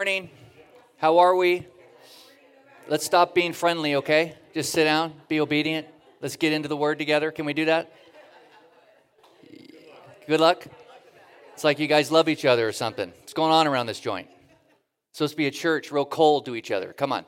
[0.00, 0.30] Morning.
[0.96, 1.66] How are we?
[2.88, 4.34] Let's stop being friendly, okay?
[4.54, 5.86] Just sit down, be obedient.
[6.22, 7.30] Let's get into the word together.
[7.30, 7.92] Can we do that?
[10.26, 10.64] Good luck.
[11.52, 13.10] It's like you guys love each other or something.
[13.10, 14.26] What's going on around this joint?
[15.10, 16.94] It's supposed to be a church, real cold to each other.
[16.94, 17.26] Come on.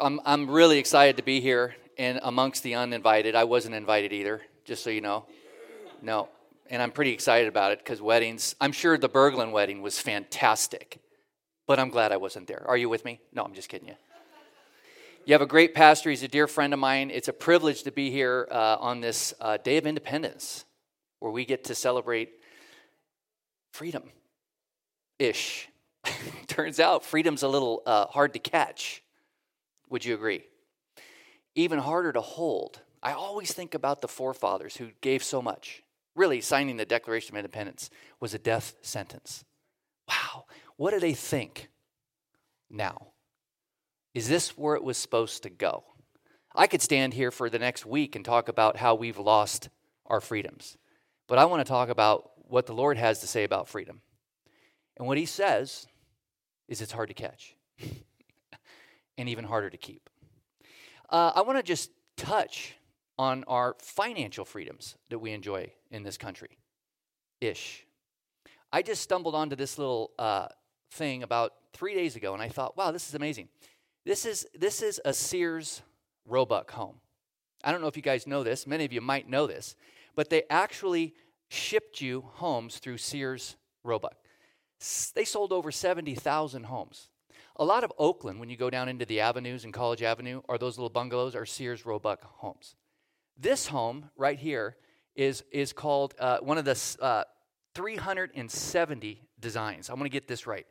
[0.00, 3.34] I'm, I'm really excited to be here and amongst the uninvited.
[3.34, 5.26] I wasn't invited either, just so you know.
[6.00, 6.30] No.
[6.70, 10.98] And I'm pretty excited about it because weddings, I'm sure the Berglund wedding was fantastic,
[11.66, 12.64] but I'm glad I wasn't there.
[12.66, 13.20] Are you with me?
[13.32, 13.94] No, I'm just kidding you.
[15.26, 16.10] You have a great pastor.
[16.10, 17.10] He's a dear friend of mine.
[17.10, 20.66] It's a privilege to be here uh, on this uh, Day of Independence
[21.20, 22.32] where we get to celebrate
[23.72, 24.02] freedom
[25.18, 25.68] ish.
[26.46, 29.02] Turns out freedom's a little uh, hard to catch.
[29.88, 30.44] Would you agree?
[31.54, 32.80] Even harder to hold.
[33.02, 35.83] I always think about the forefathers who gave so much.
[36.14, 39.44] Really, signing the Declaration of Independence was a death sentence.
[40.08, 40.44] Wow,
[40.76, 41.68] what do they think
[42.70, 43.08] now?
[44.14, 45.84] Is this where it was supposed to go?
[46.54, 49.68] I could stand here for the next week and talk about how we've lost
[50.06, 50.76] our freedoms.
[51.26, 54.02] But I want to talk about what the Lord has to say about freedom.
[54.96, 55.86] And what he says
[56.68, 57.56] is it's hard to catch
[59.18, 60.08] and even harder to keep.
[61.10, 62.74] Uh, I want to just touch
[63.18, 66.58] on our financial freedoms that we enjoy in this country
[67.40, 67.86] ish.
[68.72, 70.48] I just stumbled onto this little uh,
[70.90, 73.48] thing about three days ago and I thought, wow, this is amazing.
[74.04, 75.82] This is, this is a Sears
[76.26, 76.96] Roebuck home.
[77.62, 79.76] I don't know if you guys know this, many of you might know this,
[80.14, 81.14] but they actually
[81.48, 84.16] shipped you homes through Sears Roebuck.
[85.14, 87.08] They sold over 70,000 homes.
[87.56, 90.58] A lot of Oakland, when you go down into the avenues and College Avenue, are
[90.58, 92.74] those little bungalows, are Sears Roebuck homes.
[93.36, 94.76] This home right here
[95.14, 97.24] is, is called uh, one of the uh,
[97.74, 99.88] 370 designs.
[99.88, 100.66] I'm going to get this right.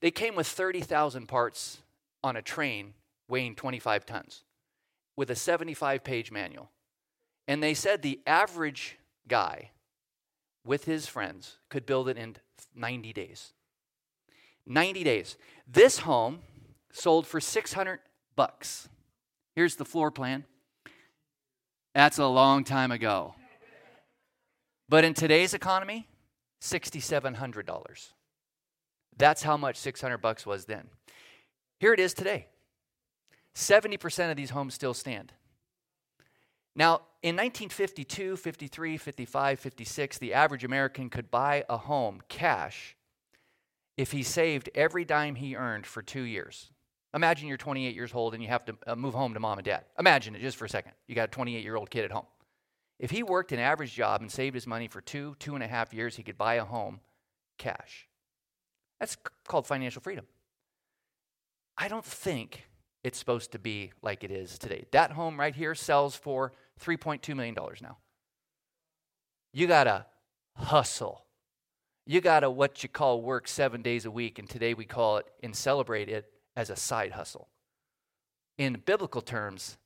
[0.00, 1.78] They came with 30,000 parts
[2.22, 2.94] on a train
[3.28, 4.44] weighing 25 tons
[5.16, 6.70] with a 75 page manual.
[7.48, 8.98] And they said the average
[9.28, 9.70] guy
[10.64, 12.36] with his friends could build it in
[12.74, 13.52] 90 days.
[14.66, 15.36] 90 days.
[15.66, 16.40] This home
[16.92, 18.00] sold for 600
[18.34, 18.88] bucks.
[19.54, 20.44] Here's the floor plan.
[21.96, 23.34] That's a long time ago.
[24.86, 26.06] But in today's economy,
[26.60, 28.08] $6700.
[29.16, 30.88] That's how much 600 bucks was then.
[31.80, 32.48] Here it is today.
[33.54, 35.32] 70% of these homes still stand.
[36.74, 42.94] Now, in 1952, 53, 55, 56, the average American could buy a home cash
[43.96, 46.72] if he saved every dime he earned for two years.
[47.16, 49.64] Imagine you're 28 years old and you have to uh, move home to mom and
[49.64, 49.86] dad.
[49.98, 50.92] Imagine it just for a second.
[51.08, 52.26] You got a 28 year old kid at home.
[52.98, 55.66] If he worked an average job and saved his money for two, two and a
[55.66, 57.00] half years, he could buy a home
[57.56, 58.06] cash.
[59.00, 59.16] That's
[59.48, 60.26] called financial freedom.
[61.78, 62.68] I don't think
[63.02, 64.84] it's supposed to be like it is today.
[64.92, 67.96] That home right here sells for $3.2 million now.
[69.54, 70.06] You got to
[70.54, 71.26] hustle
[72.06, 75.16] you got to what you call work seven days a week, and today we call
[75.16, 77.48] it and celebrate it as a side hustle.
[78.58, 79.76] In biblical terms,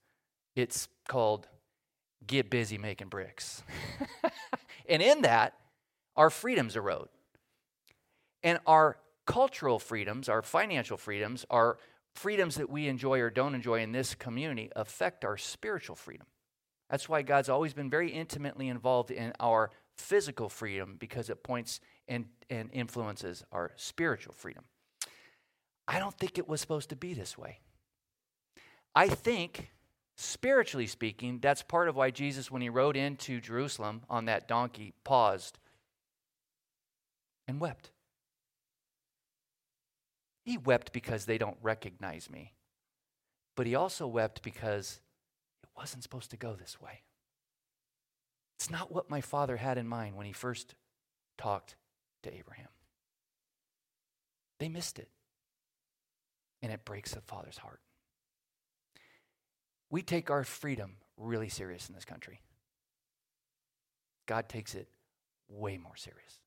[0.55, 1.49] it's called
[2.27, 3.63] get busy making bricks.
[4.89, 5.55] and in that,
[6.17, 7.09] our freedoms erode.
[8.43, 11.79] And our cultural freedoms, our financial freedoms, our
[12.15, 16.27] freedoms that we enjoy or don't enjoy in this community affect our spiritual freedom.
[16.91, 21.81] That's why God's always been very intimately involved in our physical freedom because it points
[22.09, 24.65] and, and influences our spiritual freedom.
[25.89, 27.59] I don't think it was supposed to be this way.
[28.95, 29.71] I think,
[30.17, 34.93] spiritually speaking, that's part of why Jesus, when he rode into Jerusalem on that donkey,
[35.05, 35.59] paused
[37.49, 37.91] and wept.
[40.45, 42.55] He wept because they don't recognize me.
[43.57, 45.01] But he also wept because
[45.63, 47.03] it wasn't supposed to go this way.
[48.59, 50.75] It's not what my father had in mind when he first
[51.39, 51.77] talked
[52.23, 52.69] to Abraham.
[54.59, 55.09] They missed it.
[56.63, 57.81] And it breaks the father's heart.
[59.91, 62.41] We take our freedom really serious in this country.
[64.27, 64.89] God takes it
[65.49, 66.41] way more serious.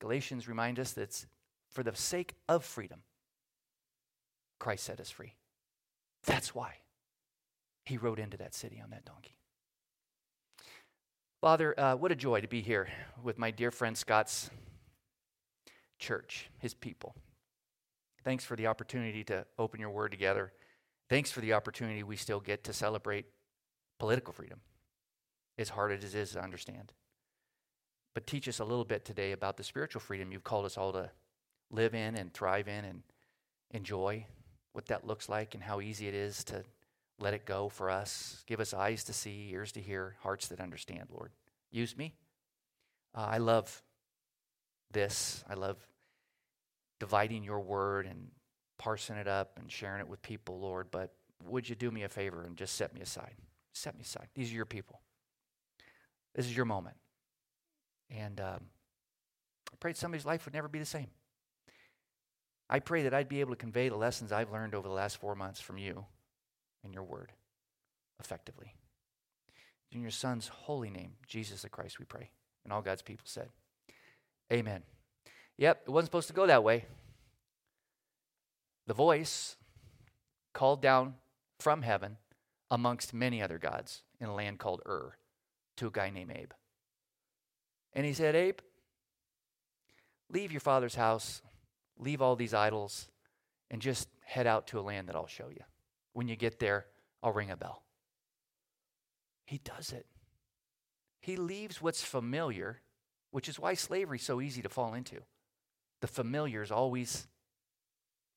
[0.00, 1.24] Galatians remind us that
[1.70, 3.02] for the sake of freedom,
[4.58, 5.34] Christ set us free.
[6.24, 6.74] That's why
[7.84, 9.36] he rode into that city on that donkey.
[11.40, 12.88] Father, uh, what a joy to be here
[13.22, 14.50] with my dear friend Scott's
[15.98, 17.14] church, his people.
[18.28, 20.52] Thanks for the opportunity to open your word together.
[21.08, 23.24] Thanks for the opportunity we still get to celebrate
[23.98, 24.60] political freedom,
[25.56, 26.92] as hard as it is to understand.
[28.12, 30.92] But teach us a little bit today about the spiritual freedom you've called us all
[30.92, 31.10] to
[31.70, 33.02] live in and thrive in and
[33.70, 34.26] enjoy
[34.74, 36.64] what that looks like and how easy it is to
[37.18, 38.44] let it go for us.
[38.46, 41.32] Give us eyes to see, ears to hear, hearts that understand, Lord.
[41.70, 42.12] Use me.
[43.14, 43.82] Uh, I love
[44.92, 45.42] this.
[45.48, 45.78] I love
[46.98, 48.28] dividing your word and
[48.78, 50.88] parsing it up and sharing it with people, Lord.
[50.90, 51.12] But
[51.44, 53.34] would you do me a favor and just set me aside?
[53.72, 54.28] Set me aside.
[54.34, 55.00] These are your people.
[56.34, 56.96] This is your moment.
[58.10, 58.60] And um,
[59.72, 61.08] I pray somebody's life would never be the same.
[62.70, 65.16] I pray that I'd be able to convey the lessons I've learned over the last
[65.16, 66.04] four months from you
[66.84, 67.32] and your word
[68.20, 68.74] effectively.
[69.90, 72.30] In your Son's holy name, Jesus the Christ, we pray.
[72.64, 73.48] And all God's people said,
[74.52, 74.82] Amen.
[75.58, 76.86] Yep, it wasn't supposed to go that way.
[78.86, 79.56] The voice
[80.54, 81.14] called down
[81.58, 82.16] from heaven
[82.70, 85.16] amongst many other gods in a land called Ur
[85.76, 86.52] to a guy named Abe.
[87.92, 88.58] And he said, Abe,
[90.30, 91.42] leave your father's house,
[91.98, 93.08] leave all these idols,
[93.70, 95.62] and just head out to a land that I'll show you.
[96.12, 96.86] When you get there,
[97.22, 97.82] I'll ring a bell.
[99.44, 100.06] He does it.
[101.20, 102.80] He leaves what's familiar,
[103.30, 105.22] which is why slavery is so easy to fall into.
[106.00, 107.26] The familiar is always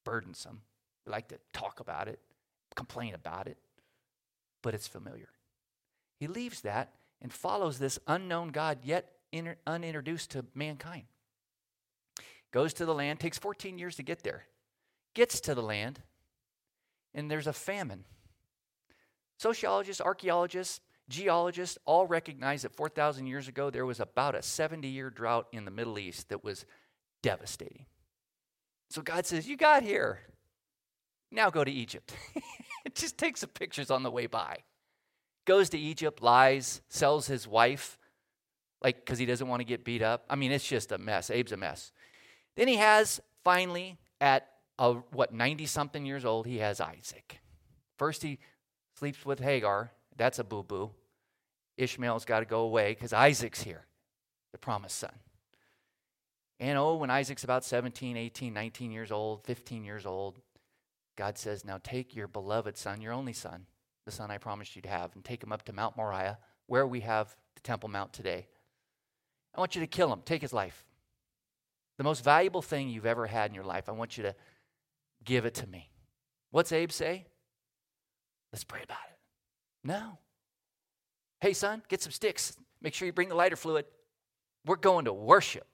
[0.04, 0.62] burdensome.
[1.06, 2.20] We like to talk about it,
[2.76, 3.58] complain about it,
[4.62, 5.30] but it's familiar.
[6.20, 11.04] He leaves that and follows this unknown God, yet inter- unintroduced to mankind.
[12.52, 14.46] Goes to the land, takes 14 years to get there.
[15.14, 16.02] Gets to the land,
[17.14, 18.04] and there's a famine.
[19.38, 20.80] Sociologists, archaeologists,
[21.10, 25.66] geologists all recognize that 4,000 years ago there was about a 70 year drought in
[25.66, 26.66] the Middle East that was
[27.22, 27.86] devastating.
[28.90, 30.20] So God says, You got here.
[31.32, 32.14] Now go to Egypt.
[32.94, 34.58] just takes some pictures on the way by.
[35.46, 37.98] Goes to Egypt, lies, sells his wife,
[38.84, 40.26] like because he doesn't want to get beat up.
[40.30, 41.30] I mean, it's just a mess.
[41.30, 41.92] Abe's a mess.
[42.56, 44.48] Then he has finally at
[44.78, 47.40] a, what 90 something years old, he has Isaac.
[47.98, 48.40] First he
[48.98, 49.92] sleeps with Hagar.
[50.18, 50.92] That's a boo boo.
[51.78, 53.86] Ishmael's got to go away because Isaac's here,
[54.52, 55.14] the promised son.
[56.62, 60.40] And oh, when Isaac's about 17, 18, 19 years old, 15 years old,
[61.18, 63.66] God says, Now take your beloved son, your only son,
[64.06, 66.38] the son I promised you to have, and take him up to Mount Moriah,
[66.68, 68.48] where we have the Temple Mount today.
[69.56, 70.86] I want you to kill him, take his life.
[71.98, 74.36] The most valuable thing you've ever had in your life, I want you to
[75.26, 75.90] give it to me.
[76.52, 77.26] What's Abe say?
[78.54, 79.18] Let's pray about it.
[79.84, 80.20] No.
[81.40, 82.56] Hey, son, get some sticks.
[82.84, 83.86] Make sure you bring the lighter fluid.
[84.64, 85.66] We're going to worship.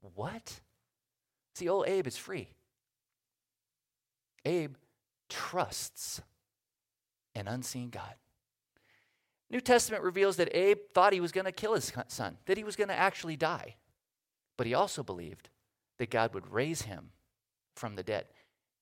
[0.00, 0.60] What?
[1.54, 2.48] See, old Abe is free.
[4.44, 4.74] Abe
[5.28, 6.22] trusts
[7.34, 8.14] an unseen God.
[9.50, 12.64] New Testament reveals that Abe thought he was going to kill his son, that he
[12.64, 13.76] was going to actually die.
[14.56, 15.48] But he also believed
[15.98, 17.10] that God would raise him
[17.74, 18.26] from the dead.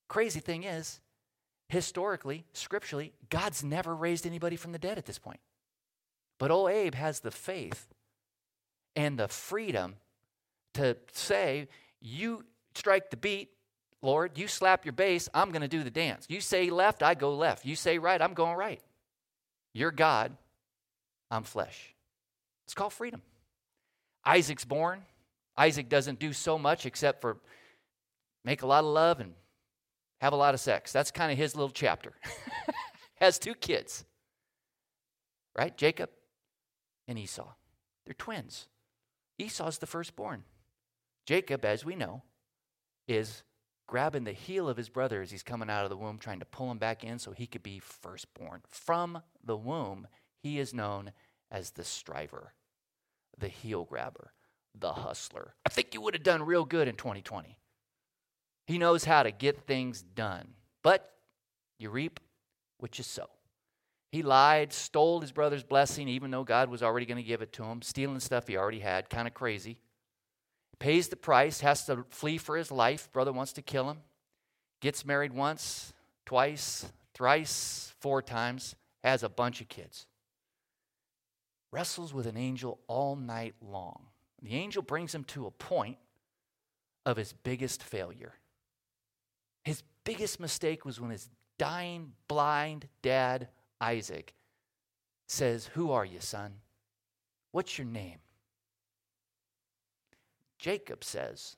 [0.09, 1.01] Crazy thing is,
[1.69, 5.41] historically, scripturally, God's never raised anybody from the dead at this point.
[6.39, 7.89] But old Abe has the faith
[8.95, 9.97] and the freedom
[10.77, 11.69] to say,
[12.01, 12.45] You
[12.75, 13.51] strike the beat,
[14.03, 14.39] Lord.
[14.39, 16.27] You slap your bass, I'm going to do the dance.
[16.29, 17.67] You say left, I go left.
[17.67, 18.81] You say right, I'm going right.
[19.73, 20.37] You're God,
[21.31, 21.95] I'm flesh.
[22.67, 23.23] It's called freedom.
[24.25, 25.03] Isaac's born.
[25.57, 27.39] Isaac doesn't do so much except for
[28.45, 29.35] make a lot of love and
[30.21, 30.93] have a lot of sex.
[30.93, 32.13] That's kind of his little chapter.
[33.17, 34.05] Has two kids,
[35.57, 35.77] right?
[35.77, 36.11] Jacob
[37.09, 37.49] and Esau.
[38.05, 38.67] They're twins.
[39.39, 40.45] Esau's the firstborn.
[41.27, 42.23] Jacob, as we know,
[43.09, 43.43] is
[43.87, 46.45] grabbing the heel of his brother as he's coming out of the womb, trying to
[46.45, 48.63] pull him back in so he could be firstborn.
[48.69, 50.07] From the womb,
[50.43, 51.13] he is known
[51.51, 52.55] as the striver,
[53.39, 54.33] the heel grabber,
[54.79, 55.55] the hustler.
[55.65, 57.59] I think you would have done real good in 2020.
[58.67, 60.55] He knows how to get things done.
[60.83, 61.13] But
[61.79, 62.21] you reap
[62.79, 63.29] what you sow.
[64.13, 67.53] He lied, stole his brother's blessing, even though God was already going to give it
[67.55, 69.81] to him, stealing stuff he already had, kind of crazy.
[70.79, 73.11] Pays the price, has to flee for his life.
[73.13, 73.99] Brother wants to kill him.
[74.81, 75.93] Gets married once,
[76.27, 80.07] twice, thrice, four times, has a bunch of kids.
[81.73, 84.07] Wrestles with an angel all night long.
[84.43, 85.97] The angel brings him to a point
[87.05, 88.35] of his biggest failure.
[89.65, 91.29] His biggest mistake was when his
[91.59, 93.49] dying, blind dad,
[93.81, 94.35] Isaac,
[95.27, 96.55] says, Who are you, son?
[97.53, 98.19] What's your name?
[100.59, 101.57] Jacob says,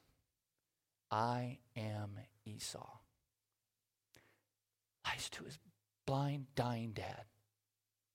[1.11, 2.87] I am Esau.
[5.07, 5.59] Lies to his
[6.07, 7.25] blind, dying dad.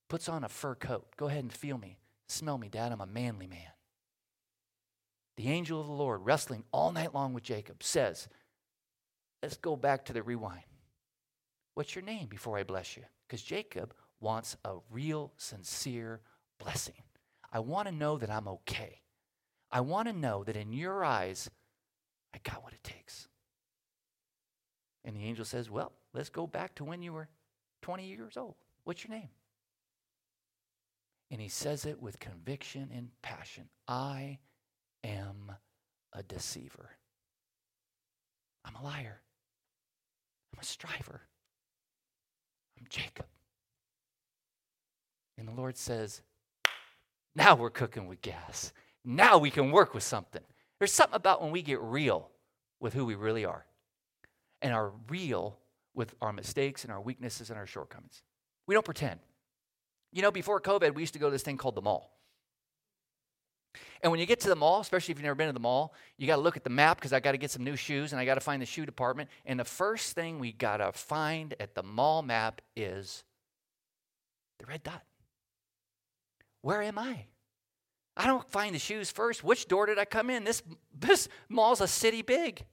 [0.10, 1.08] Puts on a fur coat.
[1.18, 1.98] Go ahead and feel me.
[2.28, 2.92] Smell me, dad.
[2.92, 3.72] I'm a manly man.
[5.38, 8.28] The angel of the Lord, wrestling all night long with Jacob, says,
[9.42, 10.64] Let's go back to the rewind.
[11.74, 13.04] What's your name before I bless you?
[13.28, 16.22] Because Jacob wants a real, sincere
[16.60, 17.04] blessing.
[17.52, 19.03] I want to know that I'm okay.
[19.74, 21.50] I want to know that in your eyes,
[22.32, 23.28] I got what it takes.
[25.04, 27.28] And the angel says, Well, let's go back to when you were
[27.82, 28.54] 20 years old.
[28.84, 29.30] What's your name?
[31.32, 34.38] And he says it with conviction and passion I
[35.04, 35.52] am
[36.14, 36.92] a deceiver.
[38.64, 39.22] I'm a liar.
[40.54, 41.22] I'm a striver.
[42.80, 43.26] I'm Jacob.
[45.40, 46.22] And the Lord says,
[47.36, 48.72] Now we're cooking with gas.
[49.06, 50.42] Now we can work with something.
[50.80, 52.30] There's something about when we get real
[52.80, 53.66] with who we really are
[54.62, 55.58] and are real
[55.94, 58.24] with our mistakes and our weaknesses and our shortcomings.
[58.68, 59.20] We don't pretend.
[60.12, 62.12] You know, before COVID, we used to go to this thing called the mall.
[64.02, 65.94] And when you get to the mall, especially if you've never been to the mall,
[66.18, 68.12] you got to look at the map because I got to get some new shoes
[68.12, 69.30] and I got to find the shoe department.
[69.46, 73.24] And the first thing we got to find at the mall map is
[74.60, 75.04] the red dot.
[76.62, 77.26] Where am I?
[78.16, 79.44] I don't find the shoes first.
[79.44, 80.44] Which door did I come in?
[80.44, 80.62] This,
[80.98, 82.64] this mall's a city big.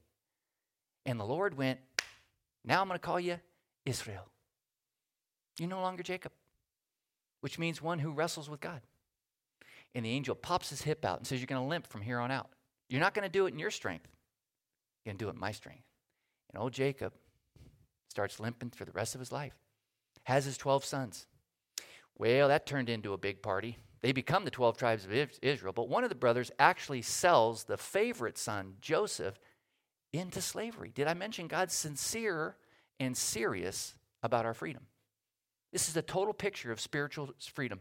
[1.06, 1.80] And the Lord went,
[2.64, 3.40] Now I'm going to call you
[3.86, 4.26] Israel.
[5.58, 6.32] You're no longer Jacob,
[7.40, 8.80] which means one who wrestles with God.
[9.94, 12.18] And the angel pops his hip out and says, You're going to limp from here
[12.18, 12.50] on out.
[12.88, 14.08] You're not going to do it in your strength.
[15.04, 15.84] You're going to do it in my strength.
[16.52, 17.12] And old Jacob
[18.08, 19.54] starts limping for the rest of his life,
[20.24, 21.26] has his 12 sons.
[22.18, 23.78] Well, that turned into a big party.
[24.02, 27.76] They become the 12 tribes of Israel, but one of the brothers actually sells the
[27.76, 29.38] favorite son, Joseph,
[30.12, 30.90] into slavery.
[30.94, 32.56] Did I mention God's sincere
[32.98, 34.86] and serious about our freedom?
[35.72, 37.80] This is a total picture of spiritual freedom.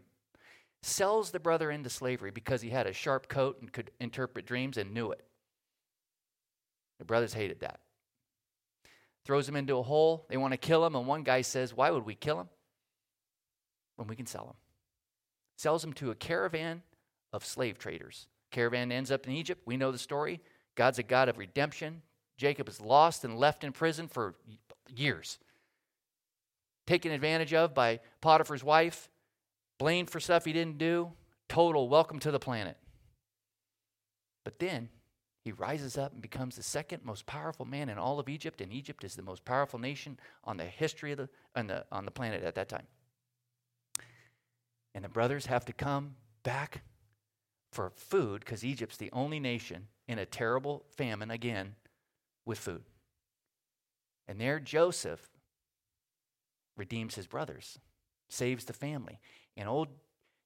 [0.81, 4.77] Sells the brother into slavery because he had a sharp coat and could interpret dreams
[4.77, 5.23] and knew it.
[6.99, 7.79] The brothers hated that.
[9.25, 10.25] Throws him into a hole.
[10.29, 12.49] They want to kill him, and one guy says, Why would we kill him?
[13.95, 14.55] When we can sell him
[15.59, 16.81] sells him to a caravan
[17.33, 18.27] of slave traders.
[18.49, 19.61] Caravan ends up in Egypt.
[19.65, 20.39] We know the story.
[20.75, 22.01] God's a God of redemption.
[22.37, 24.35] Jacob is lost and left in prison for
[24.87, 25.37] years.
[26.87, 29.09] Taken advantage of by Potiphar's wife,
[29.77, 31.11] blamed for stuff he didn't do.
[31.49, 32.77] Total welcome to the planet.
[34.45, 34.87] But then
[35.43, 38.71] he rises up and becomes the second most powerful man in all of Egypt, and
[38.71, 42.11] Egypt is the most powerful nation on the history of the on the on the
[42.11, 42.87] planet at that time.
[44.99, 46.81] And the brothers have to come back
[47.71, 51.75] for food because Egypt's the only nation in a terrible famine again
[52.45, 52.83] with food.
[54.27, 55.25] And there Joseph
[56.75, 57.79] redeems his brothers,
[58.27, 59.21] saves the family.
[59.55, 59.87] And old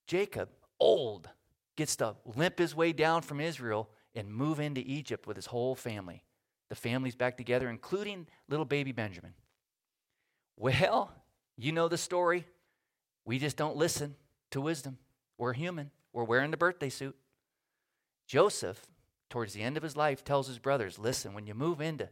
[0.06, 1.30] Jacob, old,
[1.76, 5.74] gets to limp his way down from Israel and move into Egypt with his whole
[5.74, 6.26] family.
[6.70, 9.34] The family's back together, including little baby Benjamin.
[10.56, 11.12] Well,
[11.58, 12.46] you know the story.
[13.26, 14.16] We just don't listen
[14.54, 14.98] to wisdom.
[15.38, 15.92] We're human.
[16.14, 17.16] We're wearing the birthday suit.
[18.28, 18.86] Joseph,
[19.30, 22.10] towards the end of his life, tells his brothers listen, when you move into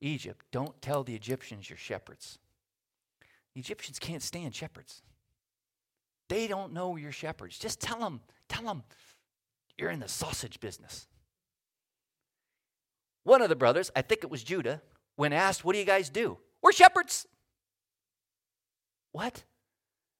[0.00, 2.38] Egypt, don't tell the Egyptians you're shepherds.
[3.54, 5.02] The Egyptians can't stand shepherds.
[6.28, 7.58] They don't know you're shepherds.
[7.58, 8.82] Just tell them, tell them
[9.78, 11.06] you're in the sausage business.
[13.22, 14.82] One of the brothers, I think it was Judah,
[15.16, 16.38] when asked, What do you guys do?
[16.60, 17.26] We're shepherds.
[19.12, 19.44] What?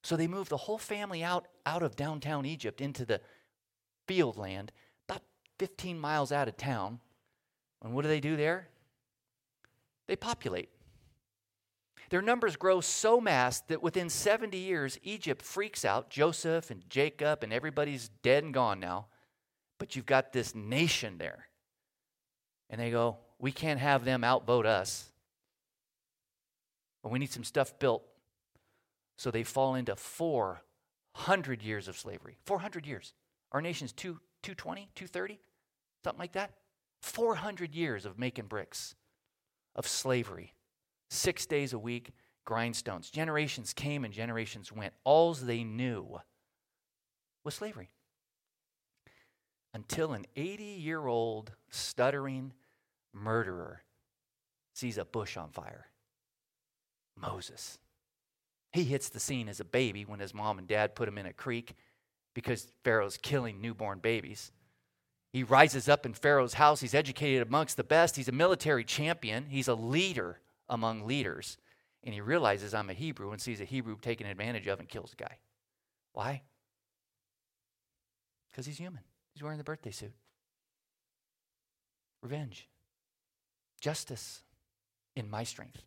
[0.04, 3.22] So they moved the whole family out, out of downtown Egypt into the
[4.06, 4.70] field land,
[5.08, 5.22] about
[5.58, 7.00] 15 miles out of town.
[7.82, 8.68] And what do they do there?
[10.06, 10.68] They populate.
[12.10, 16.10] Their numbers grow so mass that within 70 years, Egypt freaks out.
[16.10, 19.06] Joseph and Jacob and everybody's dead and gone now.
[19.78, 21.48] But you've got this nation there.
[22.68, 25.10] And they go, We can't have them outvote us.
[27.02, 28.02] But we need some stuff built
[29.16, 32.38] so they fall into 400 years of slavery.
[32.44, 33.14] 400 years.
[33.52, 35.40] Our nation's two, 220, 230,
[36.02, 36.52] something like that.
[37.02, 38.94] 400 years of making bricks,
[39.76, 40.54] of slavery.
[41.10, 42.12] Six days a week,
[42.46, 43.10] grindstones.
[43.10, 44.94] Generations came and generations went.
[45.04, 46.18] All they knew
[47.44, 47.90] was slavery.
[49.72, 52.52] Until an 80 year old stuttering
[53.12, 53.82] murderer
[54.72, 55.86] sees a bush on fire.
[57.16, 57.78] Moses.
[58.74, 61.26] He hits the scene as a baby when his mom and dad put him in
[61.26, 61.76] a creek
[62.34, 64.50] because Pharaoh's killing newborn babies.
[65.32, 66.80] He rises up in Pharaoh's house.
[66.80, 68.16] He's educated amongst the best.
[68.16, 69.46] He's a military champion.
[69.48, 71.56] He's a leader among leaders.
[72.02, 75.12] And he realizes I'm a Hebrew and sees a Hebrew taken advantage of and kills
[75.12, 75.38] a guy.
[76.12, 76.42] Why?
[78.50, 79.04] Because he's human.
[79.34, 80.14] He's wearing the birthday suit.
[82.22, 82.68] revenge,
[83.80, 84.42] justice
[85.14, 85.84] in my strength.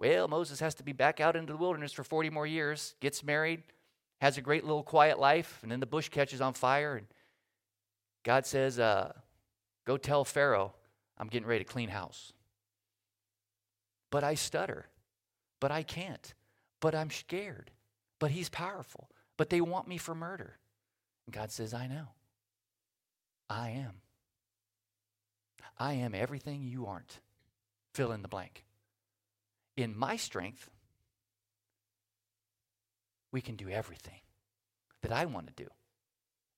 [0.00, 3.22] Well, Moses has to be back out into the wilderness for 40 more years, gets
[3.22, 3.62] married,
[4.22, 6.96] has a great little quiet life, and then the bush catches on fire.
[6.96, 7.06] And
[8.24, 9.12] God says, uh,
[9.86, 10.72] Go tell Pharaoh
[11.18, 12.32] I'm getting ready to clean house.
[14.10, 14.86] But I stutter.
[15.60, 16.32] But I can't.
[16.80, 17.70] But I'm scared.
[18.18, 19.10] But he's powerful.
[19.36, 20.58] But they want me for murder.
[21.26, 22.08] And God says, I know.
[23.50, 24.00] I am.
[25.78, 27.20] I am everything you aren't.
[27.92, 28.64] Fill in the blank.
[29.80, 30.68] In my strength,
[33.32, 34.20] we can do everything
[35.02, 35.68] that I want to do.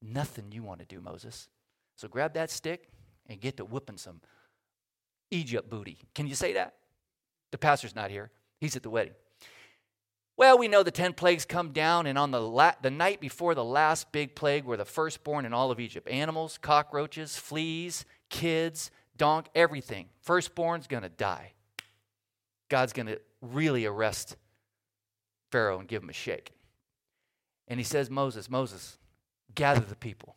[0.00, 1.48] Nothing you want to do, Moses.
[1.94, 2.88] So grab that stick
[3.28, 4.20] and get to whooping some
[5.30, 5.98] Egypt booty.
[6.14, 6.74] Can you say that?
[7.52, 9.14] The pastor's not here, he's at the wedding.
[10.36, 13.54] Well, we know the 10 plagues come down, and on the, la- the night before
[13.54, 18.90] the last big plague were the firstborn in all of Egypt animals, cockroaches, fleas, kids,
[19.16, 20.08] donk, everything.
[20.22, 21.51] Firstborn's to die.
[22.72, 24.38] God's going to really arrest
[25.50, 26.52] Pharaoh and give him a shake.
[27.68, 28.96] And he says, Moses, Moses,
[29.54, 30.36] gather the people,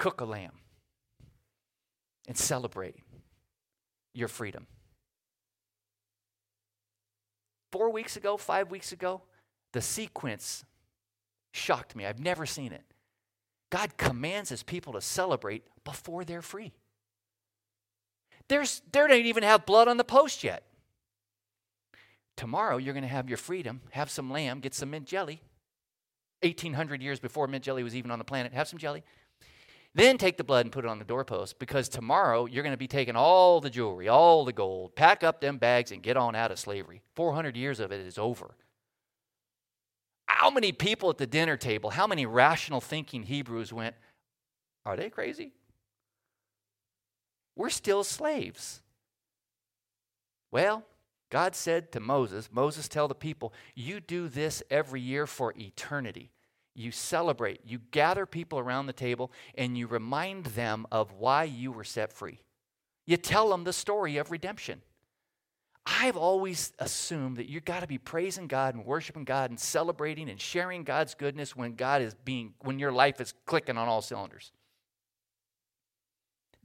[0.00, 0.50] cook a lamb,
[2.26, 2.96] and celebrate
[4.14, 4.66] your freedom.
[7.70, 9.22] Four weeks ago, five weeks ago,
[9.72, 10.64] the sequence
[11.52, 12.04] shocked me.
[12.04, 12.82] I've never seen it.
[13.70, 16.72] God commands his people to celebrate before they're free.
[18.48, 20.62] There's, they don't even have blood on the post yet.
[22.36, 25.40] Tomorrow, you're going to have your freedom, have some lamb, get some mint jelly.
[26.42, 29.02] 1800 years before mint jelly was even on the planet, have some jelly.
[29.94, 32.76] Then take the blood and put it on the doorpost because tomorrow you're going to
[32.76, 36.34] be taking all the jewelry, all the gold, pack up them bags and get on
[36.34, 37.00] out of slavery.
[37.14, 38.54] 400 years of it is over.
[40.26, 43.96] How many people at the dinner table, how many rational thinking Hebrews went,
[44.84, 45.52] Are they crazy?
[47.56, 48.82] We're still slaves.
[50.50, 50.84] Well,
[51.30, 56.30] God said to Moses, Moses, tell the people, you do this every year for eternity
[56.76, 61.72] you celebrate, you gather people around the table, and you remind them of why you
[61.72, 62.40] were set free.
[63.06, 64.82] You tell them the story of redemption.
[65.86, 70.28] I've always assumed that you've got to be praising God and worshiping God and celebrating
[70.28, 74.02] and sharing God's goodness when God is being, when your life is clicking on all
[74.02, 74.52] cylinders.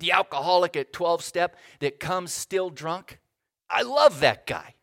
[0.01, 3.19] The alcoholic at 12 step that comes still drunk,
[3.69, 4.75] I love that guy.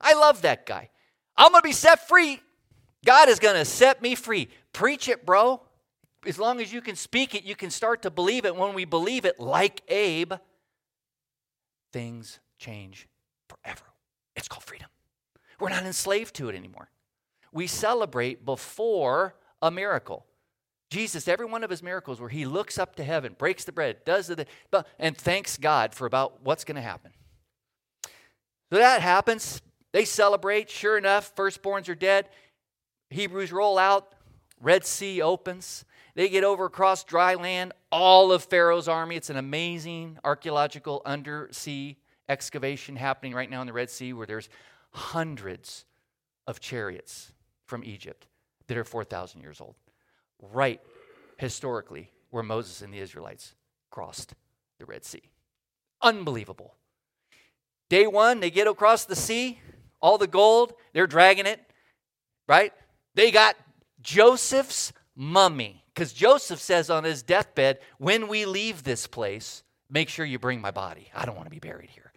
[0.00, 0.90] I love that guy.
[1.36, 2.40] I'm going to be set free
[3.04, 4.48] God is going to set me free.
[4.72, 5.62] Preach it, bro.
[6.26, 8.56] As long as you can speak it, you can start to believe it.
[8.56, 10.32] When we believe it, like Abe,
[11.92, 13.06] things change
[13.48, 13.84] forever.
[14.34, 14.88] It's called freedom.
[15.60, 16.90] We're not enslaved to it anymore.
[17.52, 20.26] We celebrate before a miracle.
[20.94, 24.04] Jesus, every one of his miracles where he looks up to heaven, breaks the bread,
[24.04, 24.46] does the,
[24.96, 27.10] and thanks God for about what's going to happen.
[28.70, 29.60] So that happens.
[29.90, 30.70] They celebrate.
[30.70, 32.28] Sure enough, firstborns are dead.
[33.10, 34.14] Hebrews roll out,
[34.60, 35.84] Red Sea opens.
[36.14, 39.16] They get over across dry land, all of Pharaoh's army.
[39.16, 41.96] It's an amazing archaeological undersea
[42.28, 44.48] excavation happening right now in the Red Sea where there's
[44.92, 45.86] hundreds
[46.46, 47.32] of chariots
[47.66, 48.28] from Egypt
[48.68, 49.74] that are 4,000 years old.
[50.52, 50.80] Right
[51.38, 53.54] historically, where Moses and the Israelites
[53.90, 54.34] crossed
[54.78, 55.22] the Red Sea.
[56.02, 56.74] Unbelievable.
[57.88, 59.60] Day one, they get across the sea,
[60.00, 61.60] all the gold, they're dragging it,
[62.48, 62.72] right?
[63.14, 63.56] They got
[64.02, 65.84] Joseph's mummy.
[65.94, 70.60] Because Joseph says on his deathbed, when we leave this place, make sure you bring
[70.60, 71.08] my body.
[71.14, 72.12] I don't want to be buried here.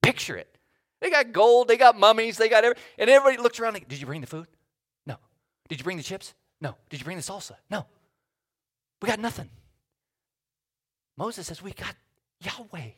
[0.00, 0.56] Picture it.
[1.00, 2.82] They got gold, they got mummies, they got everything.
[2.98, 4.46] And everybody looks around like, did you bring the food?
[5.06, 5.16] No.
[5.68, 6.34] Did you bring the chips?
[6.60, 6.76] No.
[6.88, 7.54] Did you bring the salsa?
[7.70, 7.86] No.
[9.00, 9.48] We got nothing.
[11.16, 11.94] Moses says, We got
[12.40, 12.90] Yahweh.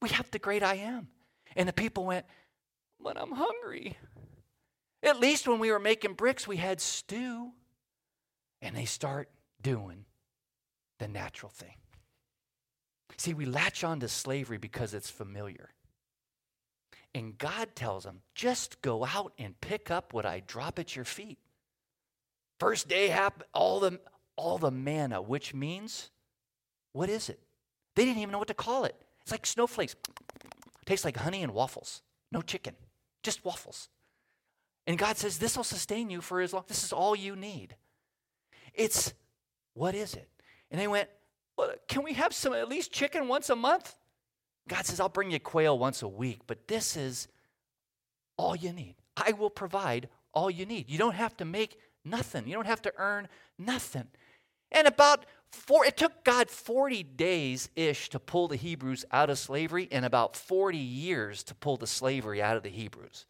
[0.00, 1.08] We have the great I am.
[1.56, 2.26] And the people went,
[3.00, 3.96] But I'm hungry.
[5.02, 7.52] At least when we were making bricks, we had stew.
[8.60, 9.28] And they start
[9.60, 10.04] doing
[10.98, 11.74] the natural thing.
[13.16, 15.70] See, we latch on to slavery because it's familiar.
[17.14, 21.04] And God tells them, just go out and pick up what I drop at your
[21.04, 21.38] feet.
[22.62, 23.98] First day happened, all the,
[24.36, 26.12] all the manna, which means,
[26.92, 27.40] what is it?
[27.96, 28.94] They didn't even know what to call it.
[29.20, 29.96] It's like snowflakes.
[30.86, 32.02] Tastes like honey and waffles.
[32.30, 32.76] No chicken,
[33.24, 33.88] just waffles.
[34.86, 36.62] And God says, This will sustain you for as long.
[36.68, 37.74] This is all you need.
[38.74, 39.12] It's
[39.74, 40.28] what is it?
[40.70, 41.08] And they went,
[41.56, 43.96] Well, can we have some at least chicken once a month?
[44.68, 47.26] God says, I'll bring you quail once a week, but this is
[48.36, 48.94] all you need.
[49.16, 50.88] I will provide all you need.
[50.88, 54.08] You don't have to make nothing, you don't have to earn nothing.
[54.70, 59.38] And about four, it took God 40 days ish to pull the Hebrews out of
[59.38, 63.26] slavery and about 40 years to pull the slavery out of the Hebrews.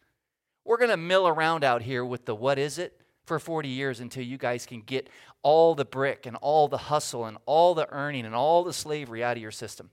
[0.65, 3.99] We're going to mill around out here with the what is it for 40 years
[3.99, 5.09] until you guys can get
[5.41, 9.23] all the brick and all the hustle and all the earning and all the slavery
[9.23, 9.89] out of your system.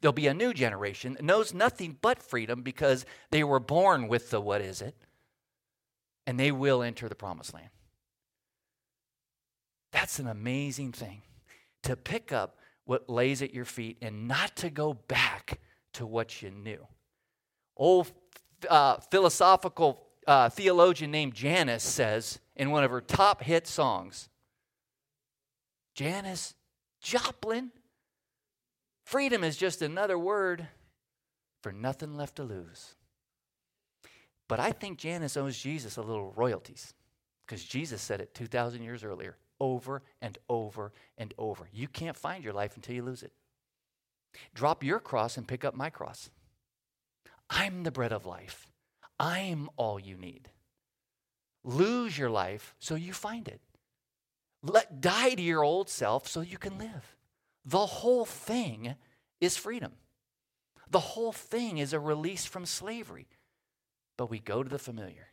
[0.00, 4.30] There'll be a new generation that knows nothing but freedom because they were born with
[4.30, 4.96] the what is it,
[6.26, 7.70] and they will enter the promised land.
[9.92, 11.22] That's an amazing thing
[11.82, 15.60] to pick up what lays at your feet and not to go back
[15.94, 16.86] to what you knew.
[17.76, 18.12] Old
[18.68, 24.28] uh, philosophical uh, theologian named Janis says in one of her top hit songs
[25.94, 26.54] Janis
[27.02, 27.70] Joplin,
[29.04, 30.68] freedom is just another word
[31.62, 32.94] for nothing left to lose.
[34.50, 36.92] But I think Janis owes Jesus a little royalties
[37.46, 41.68] because Jesus said it 2,000 years earlier over and over and over.
[41.72, 43.32] You can't find your life until you lose it.
[44.52, 46.30] Drop your cross and pick up my cross.
[47.48, 48.66] I'm the bread of life.
[49.20, 50.48] I'm all you need.
[51.62, 53.60] Lose your life so you find it.
[54.64, 57.14] Let die to your old self so you can live.
[57.64, 58.96] The whole thing
[59.40, 59.92] is freedom.
[60.90, 63.28] The whole thing is a release from slavery.
[64.20, 65.28] But we go to the familiar.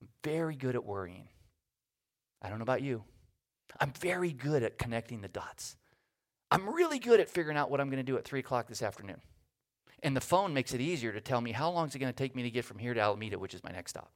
[0.00, 1.28] I'm very good at worrying.
[2.40, 3.04] I don't know about you.
[3.78, 5.76] I'm very good at connecting the dots.
[6.50, 8.80] I'm really good at figuring out what I'm going to do at 3 o'clock this
[8.80, 9.20] afternoon.
[10.02, 12.16] And the phone makes it easier to tell me how long is it going to
[12.16, 14.10] take me to get from here to Alameda, which is my next stop.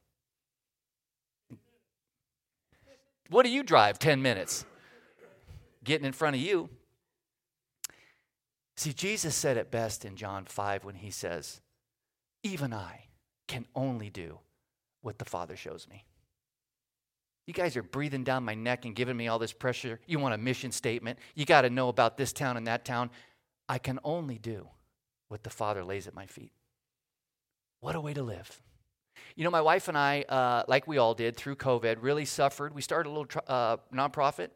[3.28, 4.64] What do you drive 10 minutes?
[5.84, 6.70] Getting in front of you.
[8.78, 11.60] See, Jesus said it best in John 5 when he says,
[12.44, 13.06] Even I
[13.48, 14.38] can only do
[15.00, 16.04] what the Father shows me.
[17.46, 20.00] You guys are breathing down my neck and giving me all this pressure.
[20.06, 21.18] You want a mission statement.
[21.34, 23.10] You got to know about this town and that town.
[23.68, 24.68] I can only do
[25.28, 26.52] what the Father lays at my feet.
[27.80, 28.62] What a way to live.
[29.36, 32.74] You know, my wife and I, uh, like we all did through COVID, really suffered.
[32.74, 34.48] We started a little uh, nonprofit,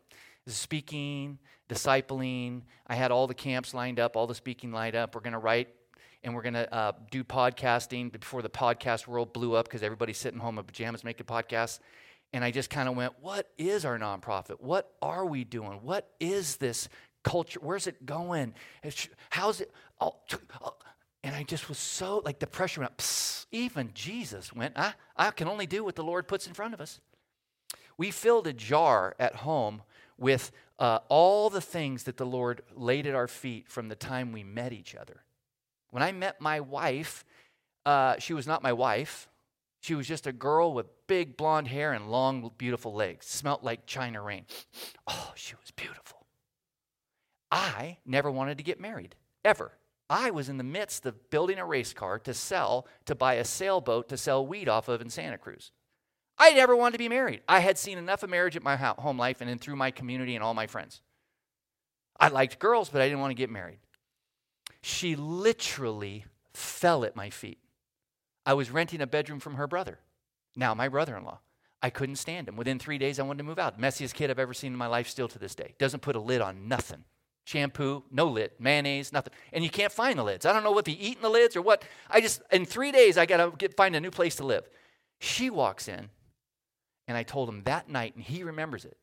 [0.47, 2.63] speaking, discipling.
[2.87, 5.15] I had all the camps lined up, all the speaking lined up.
[5.15, 5.69] We're going to write
[6.23, 10.19] and we're going to uh, do podcasting before the podcast world blew up because everybody's
[10.19, 11.79] sitting home in pajamas making podcasts.
[12.33, 14.61] And I just kind of went, what is our nonprofit?
[14.61, 15.81] What are we doing?
[15.83, 16.89] What is this
[17.25, 17.61] culture?
[17.63, 18.55] Where's it going?
[19.31, 19.73] How's it?
[20.01, 20.17] Oh,
[20.63, 20.75] oh.
[21.25, 23.47] And I just was so, like the pressure went, Psst.
[23.51, 26.81] even Jesus went, I, I can only do what the Lord puts in front of
[26.81, 27.01] us.
[27.97, 29.83] We filled a jar at home
[30.17, 34.33] with uh, all the things that the Lord laid at our feet from the time
[34.33, 35.23] we met each other.
[35.91, 37.25] When I met my wife,
[37.87, 39.29] uh, she was not my wife.
[39.81, 43.27] She was just a girl with big blonde hair and long, beautiful legs.
[43.27, 44.45] Smelt like China rain.
[45.07, 46.27] Oh, she was beautiful.
[47.51, 49.73] I never wanted to get married, ever.
[50.11, 53.45] I was in the midst of building a race car to sell, to buy a
[53.45, 55.71] sailboat to sell weed off of in Santa Cruz.
[56.39, 57.41] I never wanted to be married.
[57.49, 60.35] I had seen enough of marriage at my home life and then through my community
[60.35, 61.01] and all my friends.
[62.21, 63.79] I liked girls, but I didn't want to get married.
[64.83, 67.59] She literally fell at my feet.
[68.47, 69.99] I was renting a bedroom from her brother,
[70.57, 71.41] now my brother in law.
[71.83, 72.57] I couldn't stand him.
[72.57, 73.81] Within three days, I wanted to move out.
[73.81, 75.75] Messiest kid I've ever seen in my life, still to this day.
[75.79, 77.05] Doesn't put a lid on nothing.
[77.45, 78.51] Shampoo, no lid.
[78.59, 79.33] Mayonnaise, nothing.
[79.53, 80.45] And you can't find the lids.
[80.45, 81.85] I don't know what they eat in the lids or what.
[82.11, 84.69] I just, in three days, I got to find a new place to live.
[85.21, 86.11] She walks in,
[87.07, 88.97] and I told him that night, and he remembers it.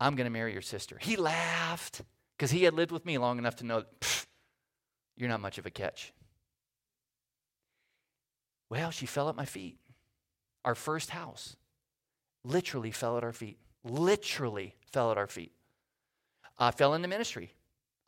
[0.00, 0.98] I'm going to marry your sister.
[1.00, 2.02] He laughed
[2.36, 3.84] because he had lived with me long enough to know,
[5.16, 6.12] you're not much of a catch.
[8.70, 9.78] Well, she fell at my feet.
[10.64, 11.56] Our first house
[12.42, 13.58] literally fell at our feet.
[13.84, 15.52] Literally fell at our feet.
[16.58, 17.52] I fell into ministry.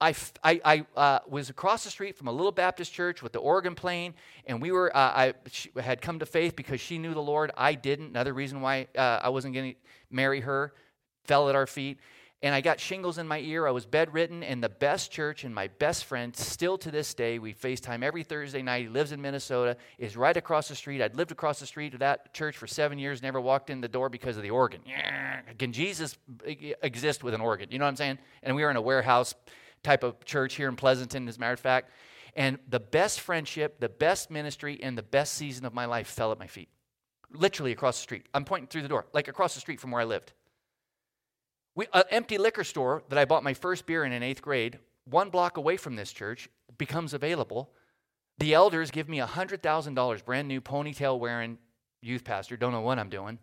[0.01, 0.15] I,
[0.45, 3.75] I, I uh, was across the street from a little Baptist church with the organ
[3.75, 4.15] playing,
[4.45, 5.35] and we were, uh, I
[5.81, 7.51] had come to faith because she knew the Lord.
[7.57, 8.09] I didn't.
[8.09, 9.79] Another reason why uh, I wasn't going to
[10.11, 10.75] marry her
[11.25, 11.99] fell at our feet
[12.43, 13.67] and I got shingles in my ear.
[13.67, 17.39] I was bedridden, and the best church and my best friend, still to this day,
[17.39, 18.83] we FaceTime every Thursday night.
[18.83, 21.01] He lives in Minnesota, is right across the street.
[21.01, 23.89] I'd lived across the street of that church for seven years, never walked in the
[23.89, 24.83] door because of the organ.
[25.59, 26.19] Can Jesus
[26.83, 27.69] exist with an organ?
[27.71, 28.19] You know what I'm saying?
[28.43, 29.35] And we were in a warehouse
[29.83, 31.91] type of church here in Pleasanton, as a matter of fact.
[32.35, 36.33] And the best friendship, the best ministry, and the best season of my life fell
[36.33, 36.69] at my feet.
[37.33, 38.27] Literally across the street.
[38.35, 40.35] I'm pointing through the door, like across the street from where I lived.
[41.77, 44.79] We, an empty liquor store that I bought my first beer in in eighth grade,
[45.05, 47.71] one block away from this church, becomes available.
[48.39, 51.59] The elders give me $100,000, brand new ponytail wearing
[52.01, 53.39] youth pastor, don't know what I'm doing,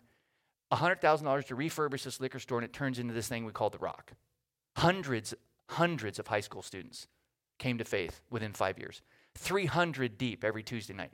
[0.71, 3.77] $100,000 to refurbish this liquor store, and it turns into this thing we call The
[3.77, 4.13] Rock.
[4.77, 5.35] Hundreds,
[5.69, 7.07] hundreds of high school students
[7.59, 9.03] came to faith within five years.
[9.35, 11.11] 300 deep every Tuesday night.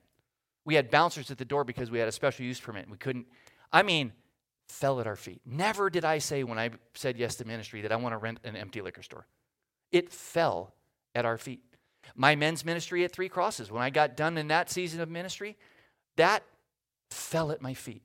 [0.63, 2.84] We had bouncers at the door because we had a special use permit.
[2.84, 3.27] And we couldn't,
[3.73, 4.13] I mean,
[4.69, 5.41] fell at our feet.
[5.45, 8.39] Never did I say when I said yes to ministry that I want to rent
[8.43, 9.25] an empty liquor store.
[9.91, 10.73] It fell
[11.15, 11.62] at our feet.
[12.15, 15.58] My men's ministry at Three Crosses, when I got done in that season of ministry,
[16.15, 16.43] that
[17.10, 18.03] fell at my feet.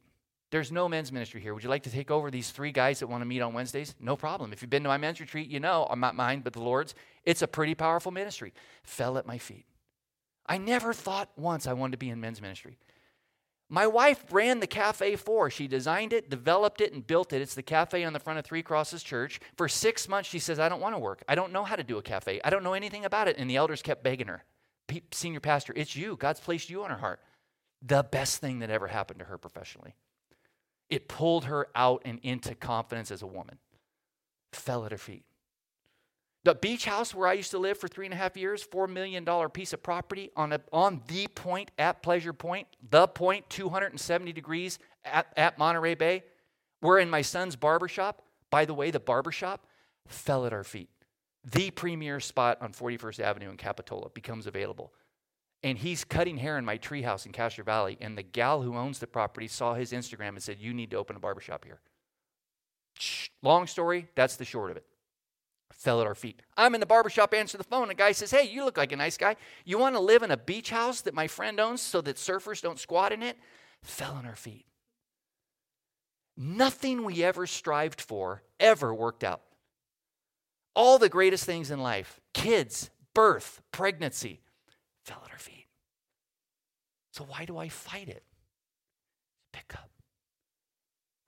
[0.51, 1.53] There's no men's ministry here.
[1.53, 3.95] Would you like to take over these three guys that want to meet on Wednesdays?
[3.99, 4.53] No problem.
[4.53, 6.95] If you've been to my men's retreat, you know, I'm not mine, but the Lord's.
[7.25, 8.53] It's a pretty powerful ministry.
[8.85, 9.67] Fell at my feet.
[10.47, 12.79] I never thought once I wanted to be in men's ministry.
[13.69, 15.51] My wife ran the Cafe for.
[15.51, 17.41] She designed it, developed it, and built it.
[17.41, 19.41] It's the cafe on the front of Three Crosses Church.
[19.57, 21.25] For six months, she says, I don't want to work.
[21.29, 22.41] I don't know how to do a cafe.
[22.45, 23.37] I don't know anything about it.
[23.39, 24.45] And the elders kept begging her,
[25.13, 26.17] Senior pastor, it's you.
[26.17, 27.21] God's placed you on her heart.
[27.81, 29.95] The best thing that ever happened to her professionally.
[30.91, 33.59] It pulled her out and into confidence as a woman.
[34.53, 35.25] Fell at her feet.
[36.45, 38.87] The beach house where I used to live for three and a half years, $4
[38.89, 44.33] million piece of property on, a, on the point at Pleasure Point, the point, 270
[44.33, 46.23] degrees at, at Monterey Bay.
[46.83, 48.23] We're in my son's barbershop.
[48.51, 49.67] By the way, the barbershop
[50.07, 50.91] fell at our feet.
[51.51, 54.93] The premier spot on 41st Avenue in Capitola becomes available.
[55.63, 57.97] And he's cutting hair in my treehouse in Castro Valley.
[58.03, 60.99] And the gal who owns the property saw his Instagram and said, You need to
[60.99, 61.81] open a barbershop here.
[63.43, 64.85] Long story, that's the short of it
[65.73, 66.41] fell at our feet.
[66.57, 67.91] I'm in the barbershop, answer the phone.
[67.91, 69.37] A guy says, Hey, you look like a nice guy.
[69.65, 72.63] You want to live in a beach house that my friend owns so that surfers
[72.63, 73.39] don't squat in it?
[73.83, 74.67] Fell on our feet.
[76.37, 79.43] Nothing we ever strived for ever worked out.
[80.75, 84.41] All the greatest things in life kids, birth, pregnancy
[85.05, 85.67] fell at our feet.
[87.13, 88.25] So why do I fight it?
[89.53, 89.91] Pick up.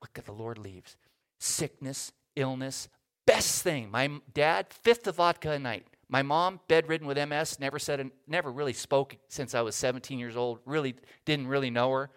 [0.01, 0.97] Look at the Lord leaves
[1.39, 2.89] sickness, illness,
[3.27, 3.91] best thing.
[3.91, 5.85] My dad, fifth of vodka a night.
[6.09, 10.35] My mom, bedridden with MS, never said, never really spoke since I was 17 years
[10.35, 10.59] old.
[10.65, 12.09] Really didn't really know her.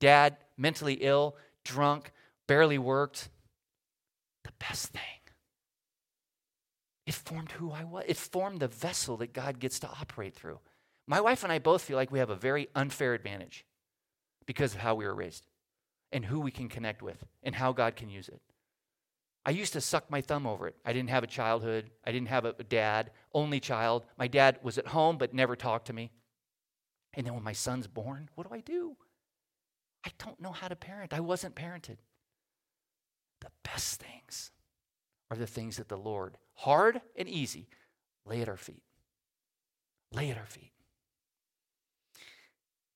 [0.00, 2.12] Dad, mentally ill, drunk,
[2.46, 3.28] barely worked.
[4.44, 5.02] The best thing.
[7.06, 8.04] It formed who I was.
[8.06, 10.60] It formed the vessel that God gets to operate through.
[11.06, 13.66] My wife and I both feel like we have a very unfair advantage
[14.46, 15.46] because of how we were raised
[16.12, 18.40] and who we can connect with and how God can use it.
[19.46, 20.76] I used to suck my thumb over it.
[20.84, 21.90] I didn't have a childhood.
[22.04, 24.06] I didn't have a dad, only child.
[24.16, 26.10] My dad was at home but never talked to me.
[27.12, 28.96] And then when my son's born, what do I do?
[30.04, 31.12] I don't know how to parent.
[31.12, 31.98] I wasn't parented.
[33.40, 34.50] The best things
[35.30, 37.68] are the things that the Lord, hard and easy,
[38.24, 38.82] lay at our feet.
[40.12, 40.72] Lay at our feet.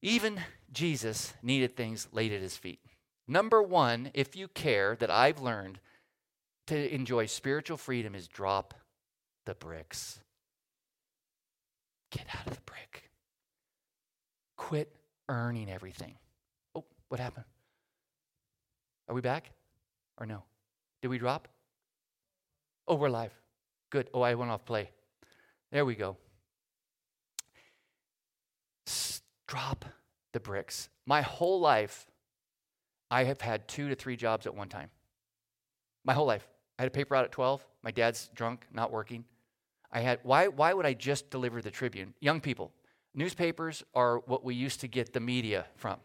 [0.01, 0.41] Even
[0.73, 2.81] Jesus needed things laid at his feet.
[3.27, 5.81] Number one, if you care, that I've learned
[6.69, 8.75] to enjoy spiritual freedom is drop
[9.47, 10.21] the bricks.
[12.11, 13.11] Get out of the brick.
[14.57, 14.95] Quit
[15.29, 16.15] earning everything.
[16.75, 17.47] Oh, what happened?
[19.09, 19.51] Are we back
[20.19, 20.43] or no?
[21.01, 21.49] Did we drop?
[22.87, 23.33] Oh, we're live.
[23.91, 24.11] Good.
[24.13, 24.91] Oh, I went off play.
[25.73, 26.17] There we go.
[29.47, 29.87] drop
[30.33, 30.91] the bricks.
[31.07, 32.07] My whole life,
[33.11, 34.91] I have had two to three jobs at one time.
[36.05, 36.47] My whole life.
[36.79, 37.65] I had a paper out at 12.
[37.83, 39.25] My dad's drunk, not working.
[39.91, 42.15] I had why why would I just deliver the Tribune?
[42.21, 42.73] Young people,
[43.15, 45.99] newspapers are what we used to get the media from.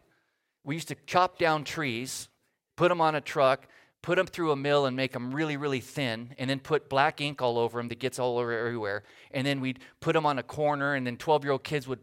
[0.64, 2.30] We used to chop down trees,
[2.78, 3.68] put them on a truck,
[4.02, 7.20] put them through a mill and make them really really thin and then put black
[7.20, 9.04] ink all over them that gets all over everywhere.
[9.32, 12.00] And then we'd put them on a corner and then 12-year-old kids would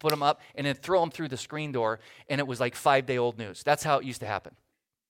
[0.00, 2.74] put them up and then throw them through the screen door and it was like
[2.74, 3.62] 5-day-old news.
[3.62, 4.54] That's how it used to happen.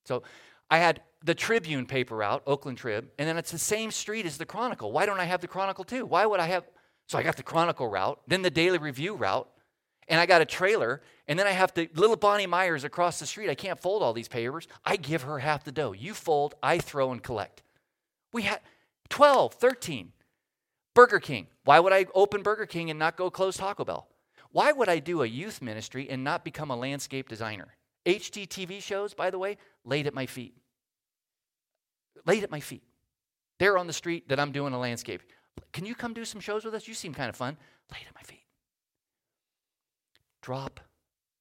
[0.04, 0.22] So
[0.70, 4.38] I had the Tribune paper out, Oakland Trib, and then it's the same street as
[4.38, 4.92] the Chronicle.
[4.92, 6.06] Why don't I have the Chronicle too?
[6.06, 6.64] Why would I have?
[7.08, 9.48] So I got the Chronicle route, then the Daily Review route,
[10.08, 13.26] and I got a trailer, and then I have the little Bonnie Myers across the
[13.26, 13.50] street.
[13.50, 14.68] I can't fold all these papers.
[14.84, 15.92] I give her half the dough.
[15.92, 17.62] You fold, I throw and collect.
[18.32, 18.60] We had
[19.08, 20.12] 12, 13.
[20.94, 21.48] Burger King.
[21.64, 24.08] Why would I open Burger King and not go close Taco Bell?
[24.50, 27.75] Why would I do a youth ministry and not become a landscape designer?
[28.06, 30.54] HGTV shows, by the way, laid at my feet.
[32.24, 32.84] Laid at my feet.
[33.58, 35.22] There on the street that I'm doing a landscape.
[35.72, 36.86] Can you come do some shows with us?
[36.86, 37.56] You seem kind of fun.
[37.92, 38.44] Laid at my feet.
[40.42, 40.80] Drop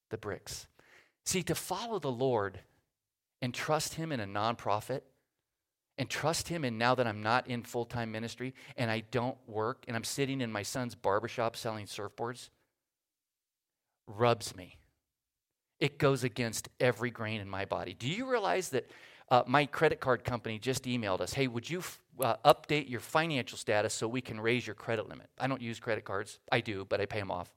[0.10, 0.68] the bricks.
[1.26, 2.60] See, to follow the Lord
[3.42, 5.02] and trust Him in a nonprofit
[5.98, 9.38] and trust Him in now that I'm not in full time ministry and I don't
[9.48, 12.50] work and I'm sitting in my son's barbershop selling surfboards
[14.08, 14.78] rubs me.
[15.86, 17.94] It goes against every grain in my body.
[17.94, 18.90] Do you realize that
[19.30, 23.00] uh, my credit card company just emailed us, hey, would you f- uh, update your
[23.00, 25.28] financial status so we can raise your credit limit?
[25.38, 26.40] I don't use credit cards.
[26.52, 27.52] I do, but I pay them off.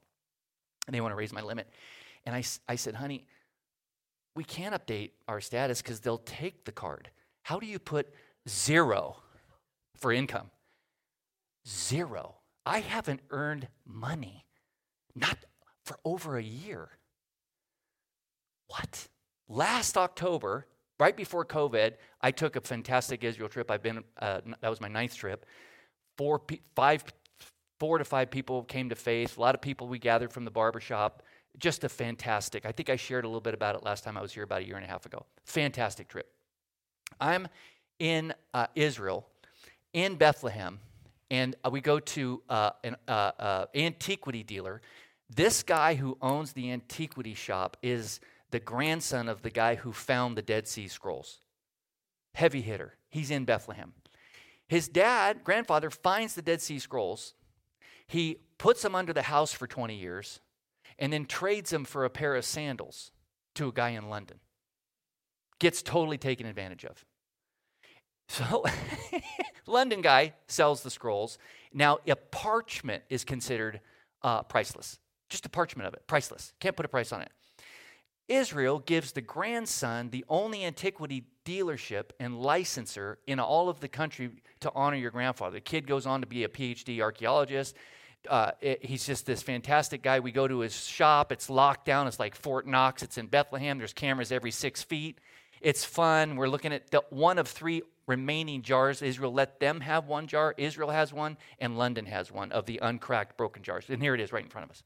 [0.85, 1.71] And they want to raise my limit.
[2.27, 3.25] And I, I said, honey,
[4.35, 7.09] we can't update our status because they'll take the card.
[7.41, 8.13] How do you put
[8.47, 9.17] zero
[9.97, 10.51] for income?
[11.67, 12.35] Zero.
[12.63, 14.45] I haven't earned money,
[15.15, 15.39] not
[15.83, 16.89] for over a year.
[18.69, 19.07] What?
[19.47, 20.65] Last October,
[20.99, 23.69] right before COVID, I took a fantastic Israel trip.
[23.69, 25.45] I've been, uh, that was my ninth trip.
[26.17, 26.41] Four,
[26.75, 27.03] five,
[27.79, 29.37] four to five people came to faith.
[29.37, 31.23] A lot of people we gathered from the barbershop.
[31.57, 32.65] Just a fantastic.
[32.65, 34.61] I think I shared a little bit about it last time I was here about
[34.61, 35.25] a year and a half ago.
[35.45, 36.31] Fantastic trip.
[37.19, 37.47] I'm
[37.97, 39.27] in uh, Israel,
[39.93, 40.79] in Bethlehem,
[41.31, 44.81] and uh, we go to uh, an uh, uh, antiquity dealer.
[45.29, 48.19] This guy who owns the antiquity shop is
[48.51, 51.41] the grandson of the guy who found the Dead Sea Scrolls.
[52.33, 52.95] Heavy hitter.
[53.09, 53.93] He's in Bethlehem.
[54.67, 57.33] His dad, grandfather, finds the Dead Sea Scrolls.
[58.07, 60.39] He puts them under the house for 20 years
[60.97, 63.11] and then trades them for a pair of sandals
[63.55, 64.39] to a guy in London.
[65.59, 67.05] Gets totally taken advantage of.
[68.27, 68.63] So,
[69.65, 71.39] London guy sells the scrolls.
[71.73, 73.81] Now, a parchment is considered
[74.21, 74.99] uh, priceless.
[75.29, 76.53] Just a parchment of it, priceless.
[76.59, 77.31] Can't put a price on it.
[78.29, 84.29] Israel gives the grandson the only antiquity dealership and licensor in all of the country
[84.61, 85.55] to honor your grandfather.
[85.55, 87.75] The kid goes on to be a PhD archaeologist.
[88.29, 90.19] Uh, it, he's just this fantastic guy.
[90.19, 91.31] We go to his shop.
[91.31, 92.05] It's locked down.
[92.07, 93.01] It's like Fort Knox.
[93.01, 93.79] It's in Bethlehem.
[93.79, 95.19] There's cameras every six feet.
[95.61, 96.35] It's fun.
[96.35, 99.01] We're looking at the, one of three remaining jars.
[99.01, 100.53] Israel let them have one jar.
[100.57, 103.85] Israel has one, and London has one of the uncracked, broken jars.
[103.89, 104.83] And here it is right in front of us.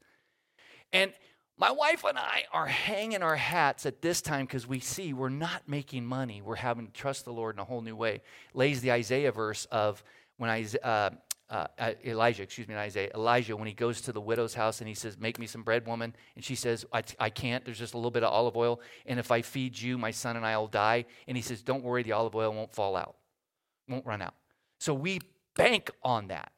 [0.92, 1.12] And
[1.56, 5.28] my wife and I are hanging our hats at this time because we see we're
[5.28, 6.42] not making money.
[6.42, 8.22] We're having to trust the Lord in a whole new way.
[8.54, 10.02] Lays the Isaiah verse of
[10.36, 11.10] when I, uh,
[11.48, 14.88] uh, uh, Elijah, excuse me, Isaiah, Elijah, when he goes to the widow's house and
[14.88, 16.16] he says, Make me some bread, woman.
[16.34, 17.64] And she says, I, I can't.
[17.64, 18.80] There's just a little bit of olive oil.
[19.06, 21.04] And if I feed you, my son and I will die.
[21.28, 23.14] And he says, Don't worry, the olive oil won't fall out,
[23.88, 24.34] won't run out.
[24.80, 25.20] So we
[25.54, 26.50] bank on that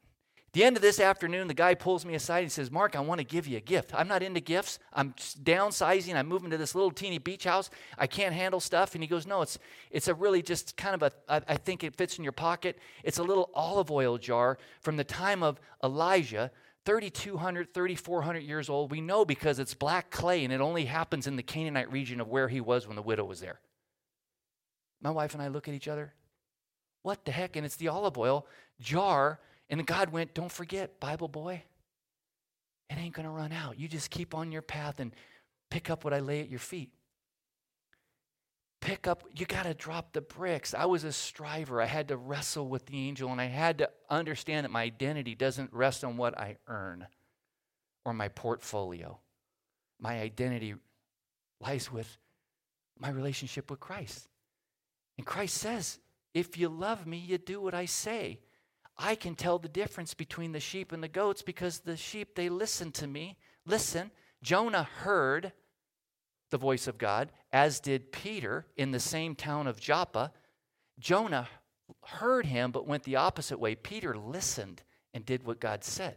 [0.57, 3.19] the end of this afternoon, the guy pulls me aside and says, Mark, I want
[3.19, 3.91] to give you a gift.
[3.95, 4.79] I'm not into gifts.
[4.91, 6.15] I'm downsizing.
[6.15, 7.69] I'm moving to this little teeny beach house.
[7.99, 8.95] I can't handle stuff.
[8.95, 9.59] And he goes, No, it's,
[9.91, 12.79] it's a really just kind of a, I, I think it fits in your pocket.
[13.05, 16.51] It's a little olive oil jar from the time of Elijah,
[16.87, 18.91] 3,200, 3,400 years old.
[18.91, 22.29] We know because it's black clay and it only happens in the Canaanite region of
[22.29, 23.61] where he was when the widow was there.
[25.03, 26.15] My wife and I look at each other.
[27.03, 27.57] What the heck?
[27.57, 28.47] And it's the olive oil
[28.81, 31.63] jar and God went, Don't forget, Bible boy,
[32.89, 33.79] it ain't going to run out.
[33.79, 35.13] You just keep on your path and
[35.71, 36.91] pick up what I lay at your feet.
[38.81, 40.73] Pick up, you got to drop the bricks.
[40.73, 41.83] I was a striver.
[41.83, 45.35] I had to wrestle with the angel, and I had to understand that my identity
[45.35, 47.07] doesn't rest on what I earn
[48.05, 49.19] or my portfolio.
[49.99, 50.75] My identity
[51.61, 52.17] lies with
[52.99, 54.29] my relationship with Christ.
[55.19, 55.99] And Christ says,
[56.35, 58.39] If you love me, you do what I say.
[58.99, 62.49] I can tell the difference between the sheep and the goats because the sheep, they
[62.49, 63.37] listen to me.
[63.67, 64.11] Listen,
[64.43, 65.53] Jonah heard
[66.51, 70.33] the voice of God, as did Peter in the same town of Joppa.
[70.99, 71.49] Jonah
[72.05, 73.75] heard him but went the opposite way.
[73.75, 74.83] Peter listened
[75.13, 76.17] and did what God said.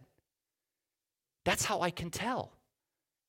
[1.45, 2.53] That's how I can tell.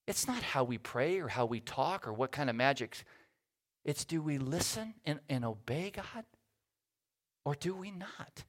[0.06, 3.02] It's not how we pray or how we talk or what kind of magic.
[3.84, 6.24] It's do we listen and, and obey God
[7.44, 8.44] or do we not?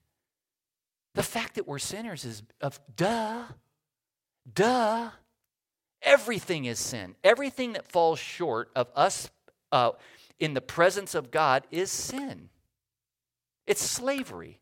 [1.14, 3.44] The fact that we're sinners is of duh.
[4.52, 5.10] Duh.
[6.00, 7.14] Everything is sin.
[7.22, 9.30] Everything that falls short of us
[9.70, 9.92] uh,
[10.40, 12.48] in the presence of God is sin.
[13.66, 14.58] It's slavery.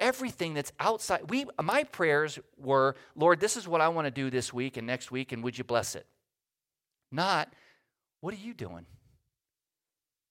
[0.00, 1.30] Everything that's outside.
[1.30, 4.86] We, my prayers were, Lord, this is what I want to do this week and
[4.86, 6.06] next week, and would you bless it?
[7.12, 7.52] Not,
[8.20, 8.86] what are you doing?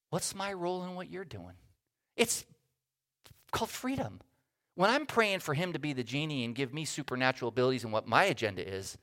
[0.10, 1.54] What's my role in what you're doing?
[2.18, 2.46] It's
[3.52, 4.20] called freedom.
[4.76, 7.92] When I'm praying for him to be the genie and give me supernatural abilities and
[7.92, 8.98] what my agenda is,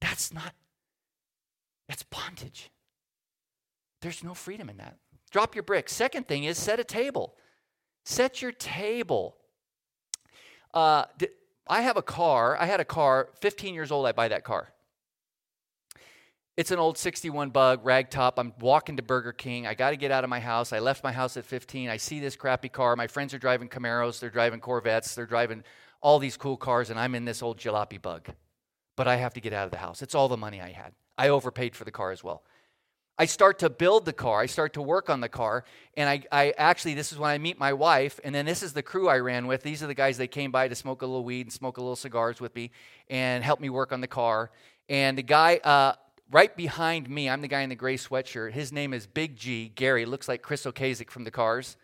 [0.00, 0.54] that's not,
[1.88, 2.70] that's bondage.
[4.02, 4.96] There's no freedom in that.
[5.30, 5.88] Drop your brick.
[5.88, 7.36] Second thing is set a table.
[8.04, 9.36] Set your table.
[10.72, 11.04] Uh,
[11.68, 12.56] I have a car.
[12.56, 14.72] I had a car, 15 years old, I buy that car.
[16.58, 18.32] It's an old 61 bug, ragtop.
[18.36, 19.68] I'm walking to Burger King.
[19.68, 20.72] I got to get out of my house.
[20.72, 21.88] I left my house at 15.
[21.88, 22.96] I see this crappy car.
[22.96, 25.62] My friends are driving Camaros, they're driving Corvettes, they're driving
[26.00, 28.30] all these cool cars, and I'm in this old jalopy bug.
[28.96, 30.02] But I have to get out of the house.
[30.02, 30.94] It's all the money I had.
[31.16, 32.42] I overpaid for the car as well.
[33.16, 34.40] I start to build the car.
[34.40, 35.62] I start to work on the car.
[35.96, 38.18] And I, I actually, this is when I meet my wife.
[38.24, 39.62] And then this is the crew I ran with.
[39.62, 41.80] These are the guys that came by to smoke a little weed and smoke a
[41.80, 42.72] little cigars with me
[43.08, 44.50] and help me work on the car.
[44.88, 45.92] And the guy uh,
[46.30, 48.52] right behind me, I'm the guy in the gray sweatshirt.
[48.52, 50.04] His name is Big G, Gary.
[50.04, 51.76] Looks like Chris Ocasek from the cars.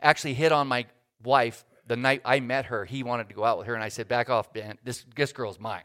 [0.00, 0.86] Actually hit on my
[1.22, 2.84] wife the night I met her.
[2.84, 3.74] He wanted to go out with her.
[3.74, 4.78] And I said, back off, man.
[4.84, 5.84] This, this girl's mine.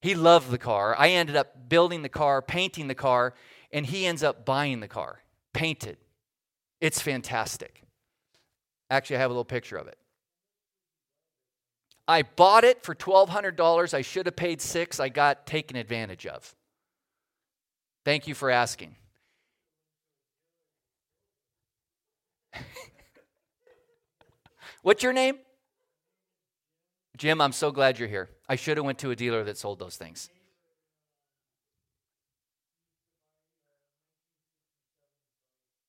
[0.00, 0.94] He loved the car.
[0.98, 3.34] I ended up building the car, painting the car
[3.72, 5.20] and he ends up buying the car,
[5.52, 5.98] painted.
[6.80, 7.82] It's fantastic.
[8.90, 9.98] Actually, I have a little picture of it.
[12.08, 13.94] I bought it for $1,200.
[13.94, 15.00] I should have paid six.
[15.00, 16.54] I got taken advantage of.
[18.06, 18.94] Thank you for asking.
[24.82, 25.38] What's your name?
[27.16, 28.30] Jim, I'm so glad you're here.
[28.48, 30.30] I should have went to a dealer that sold those things.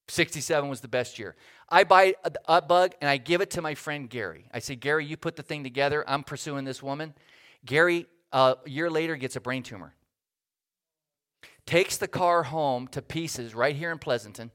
[0.08, 1.36] 67 was the best year.
[1.70, 2.16] I buy
[2.48, 4.48] a, bug and I give it to my friend Gary.
[4.52, 6.04] I say, Gary, you put the thing together.
[6.08, 7.14] I'm pursuing this woman.
[7.64, 9.94] Gary, uh, a year later, gets a brain tumor.
[11.68, 14.52] Takes the car home to pieces right here in Pleasanton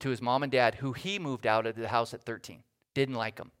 [0.00, 2.62] to his mom and dad, who he moved out of the house at 13.
[2.94, 3.52] Didn't like him.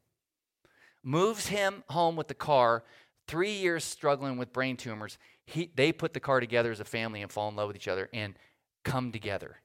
[1.04, 2.84] Moves him home with the car.
[3.28, 5.18] Three years struggling with brain tumors.
[5.44, 7.86] He, they put the car together as a family and fall in love with each
[7.86, 8.34] other and
[8.82, 9.56] come together.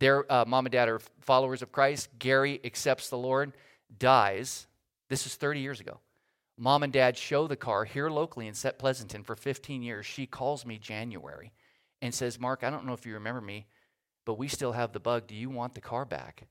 [0.00, 2.08] Their uh, mom and dad are followers of Christ.
[2.18, 3.52] Gary accepts the Lord,
[3.98, 4.66] dies.
[5.10, 6.00] This is 30 years ago.
[6.56, 10.06] Mom and dad show the car here locally in Set Pleasanton for 15 years.
[10.06, 11.52] She calls me January
[12.02, 13.66] and says, Mark, I don't know if you remember me,
[14.26, 15.26] but we still have the bug.
[15.26, 16.46] Do you want the car back?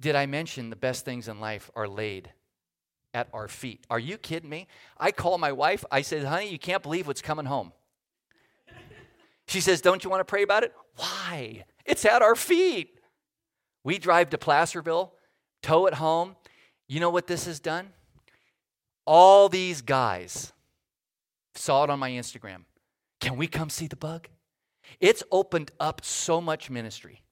[0.00, 2.32] Did I mention the best things in life are laid
[3.14, 3.84] at our feet?
[3.90, 4.66] Are you kidding me?
[4.98, 5.84] I call my wife.
[5.92, 7.72] I said, honey, you can't believe what's coming home.
[9.46, 10.72] She says, Don't you want to pray about it?
[10.94, 11.64] Why?
[11.84, 13.00] It's at our feet.
[13.82, 15.12] We drive to Placerville,
[15.60, 16.36] tow it home.
[16.86, 17.88] You know what this has done?
[19.06, 20.52] All these guys
[21.56, 22.62] saw it on my Instagram.
[23.20, 24.28] Can we come see the bug?
[24.98, 27.22] It's opened up so much ministry.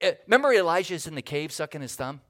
[0.00, 2.20] Eh, remember Elijah's in the cave sucking his thumb?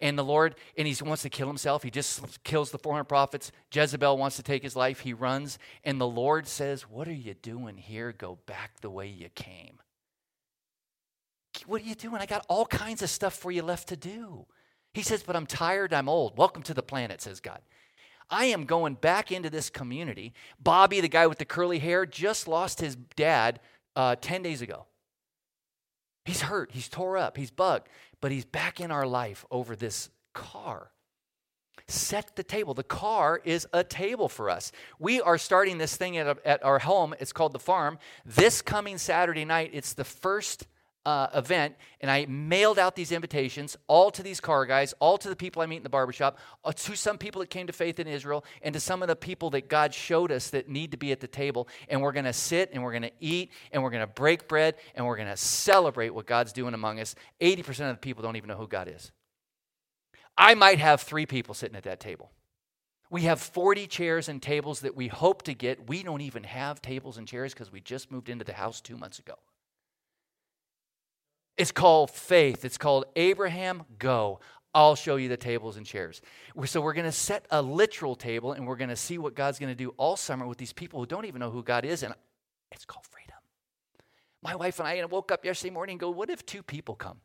[0.00, 1.82] And the Lord, and he wants to kill himself.
[1.82, 3.52] He just kills the 400 prophets.
[3.72, 5.00] Jezebel wants to take his life.
[5.00, 5.58] He runs.
[5.82, 8.12] And the Lord says, What are you doing here?
[8.12, 9.80] Go back the way you came.
[11.66, 12.20] What are you doing?
[12.20, 14.46] I got all kinds of stuff for you left to do.
[14.94, 16.38] He says, But I'm tired, I'm old.
[16.38, 17.60] Welcome to the planet, says God.
[18.30, 20.32] I am going back into this community.
[20.62, 23.60] Bobby, the guy with the curly hair, just lost his dad
[23.96, 24.86] uh, 10 days ago.
[26.24, 27.88] He's hurt, he's tore up, he's bugged,
[28.20, 30.90] but he's back in our life over this car.
[31.86, 32.72] Set the table.
[32.72, 34.72] The car is a table for us.
[34.98, 37.14] We are starting this thing at, a, at our home.
[37.20, 37.98] It's called The Farm.
[38.24, 40.66] This coming Saturday night, it's the first
[41.06, 45.28] uh, event, and I mailed out these invitations all to these car guys, all to
[45.28, 48.00] the people I meet in the barbershop, uh, to some people that came to faith
[48.00, 50.96] in Israel, and to some of the people that God showed us that need to
[50.96, 51.68] be at the table.
[51.88, 54.48] And we're going to sit and we're going to eat and we're going to break
[54.48, 57.14] bread and we're going to celebrate what God's doing among us.
[57.40, 59.12] 80% of the people don't even know who God is.
[60.36, 62.30] I might have three people sitting at that table.
[63.10, 65.88] We have 40 chairs and tables that we hope to get.
[65.88, 68.96] We don't even have tables and chairs because we just moved into the house two
[68.96, 69.34] months ago.
[71.56, 72.64] It's called faith.
[72.64, 74.40] It's called Abraham, go.
[74.74, 76.20] I'll show you the tables and chairs.
[76.64, 79.60] So we're going to set a literal table and we're going to see what God's
[79.60, 82.02] going to do all summer with these people who don't even know who God is.
[82.02, 82.12] And
[82.72, 83.36] it's called freedom.
[84.42, 87.18] My wife and I woke up yesterday morning and go, What if two people come?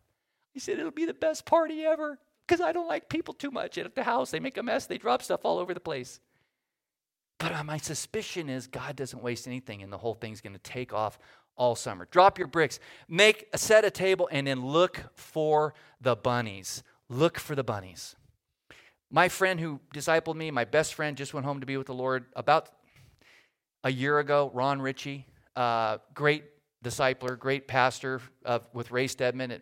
[0.53, 3.79] He said, It'll be the best party ever because I don't like people too much.
[3.79, 6.19] at the house, they make a mess, they drop stuff all over the place.
[7.39, 10.59] But uh, my suspicion is God doesn't waste anything and the whole thing's going to
[10.59, 11.17] take off
[11.59, 12.07] all summer.
[12.09, 16.81] Drop your bricks, make a set a table, and then look for the bunnies.
[17.09, 18.15] Look for the bunnies.
[19.11, 21.93] My friend who discipled me, my best friend, just went home to be with the
[21.93, 22.69] Lord about
[23.83, 24.49] a year ago.
[24.53, 26.45] Ron Ritchie, uh, great
[26.83, 29.61] discipler, great pastor of, with Ray Stedman at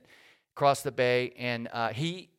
[0.56, 2.30] across the bay, and uh, he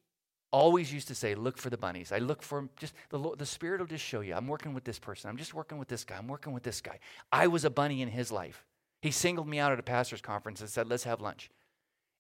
[0.51, 3.47] always used to say, "Look for the bunnies." I look for just the Lord, the
[3.47, 4.35] Spirit will just show you.
[4.35, 5.31] I'm working with this person.
[5.31, 6.17] I'm just working with this guy.
[6.17, 6.99] I'm working with this guy.
[7.31, 8.65] I was a bunny in his life.
[9.01, 11.51] He singled me out at a pastor's conference and said, Let's have lunch.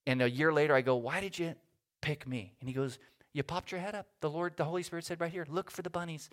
[0.06, 1.54] And a year later, I go, Why did you
[2.00, 2.54] pick me?
[2.60, 2.98] And he goes,
[3.32, 4.06] You popped your head up.
[4.20, 6.30] The Lord, the Holy Spirit said right here, Look for the bunnies.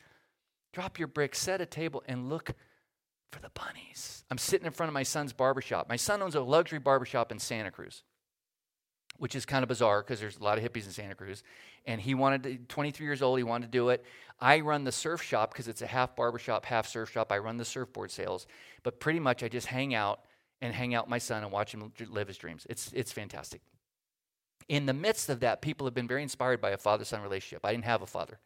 [0.73, 2.51] Drop your brick, set a table, and look
[3.31, 4.23] for the bunnies.
[4.29, 5.89] I'm sitting in front of my son's barbershop.
[5.89, 8.03] My son owns a luxury barbershop in Santa Cruz,
[9.17, 11.43] which is kind of bizarre because there's a lot of hippies in Santa Cruz.
[11.85, 14.03] And he wanted to, 23 years old, he wanted to do it.
[14.39, 17.31] I run the surf shop because it's a half barbershop, half surf shop.
[17.31, 18.47] I run the surfboard sales.
[18.83, 20.21] But pretty much I just hang out
[20.61, 22.65] and hang out with my son and watch him live his dreams.
[22.69, 23.61] It's, it's fantastic.
[24.67, 27.65] In the midst of that, people have been very inspired by a father son relationship.
[27.65, 28.39] I didn't have a father.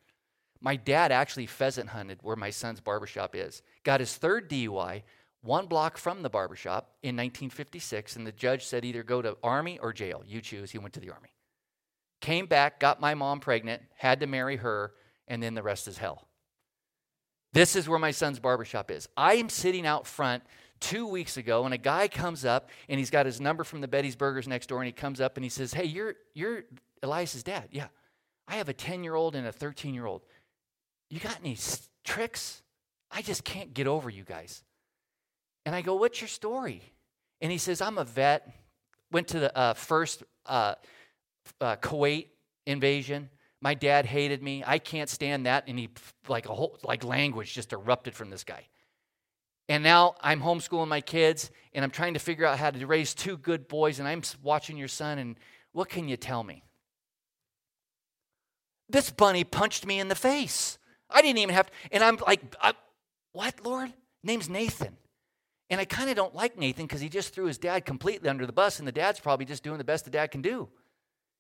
[0.61, 3.61] My dad actually pheasant hunted where my son's barbershop is.
[3.83, 5.03] Got his third DUI
[5.41, 9.79] one block from the barbershop in 1956, and the judge said either go to Army
[9.79, 10.21] or jail.
[10.27, 10.71] You choose.
[10.71, 11.29] He went to the Army.
[12.19, 14.91] Came back, got my mom pregnant, had to marry her,
[15.27, 16.27] and then the rest is hell.
[17.53, 19.07] This is where my son's barbershop is.
[19.15, 20.43] I am sitting out front
[20.79, 23.87] two weeks ago, and a guy comes up and he's got his number from the
[23.87, 26.63] Betty's Burgers next door, and he comes up and he says, Hey, you're you're
[27.03, 27.69] Elias's dad.
[27.71, 27.87] Yeah.
[28.47, 30.23] I have a 10 year old and a 13 year old.
[31.09, 31.57] You got any
[32.03, 32.61] tricks?
[33.11, 34.63] I just can't get over you guys.
[35.65, 36.81] And I go, What's your story?
[37.41, 38.51] And he says, I'm a vet,
[39.11, 40.75] went to the uh, first uh,
[41.61, 42.27] uh, Kuwait
[42.65, 43.29] invasion.
[43.61, 44.63] My dad hated me.
[44.65, 45.65] I can't stand that.
[45.67, 45.89] And he,
[46.27, 48.67] like a whole, like language just erupted from this guy.
[49.69, 53.13] And now I'm homeschooling my kids and I'm trying to figure out how to raise
[53.13, 53.99] two good boys.
[53.99, 55.19] And I'm watching your son.
[55.19, 55.37] And
[55.71, 56.63] what can you tell me?
[58.89, 60.79] This bunny punched me in the face.
[61.09, 61.73] I didn't even have to.
[61.91, 62.73] And I'm like, I,
[63.31, 63.93] what, Lord?
[64.23, 64.97] Name's Nathan.
[65.69, 68.47] And I kind of don't like Nathan because he just threw his dad completely under
[68.47, 70.67] the bus, and the dad's probably just doing the best the dad can do.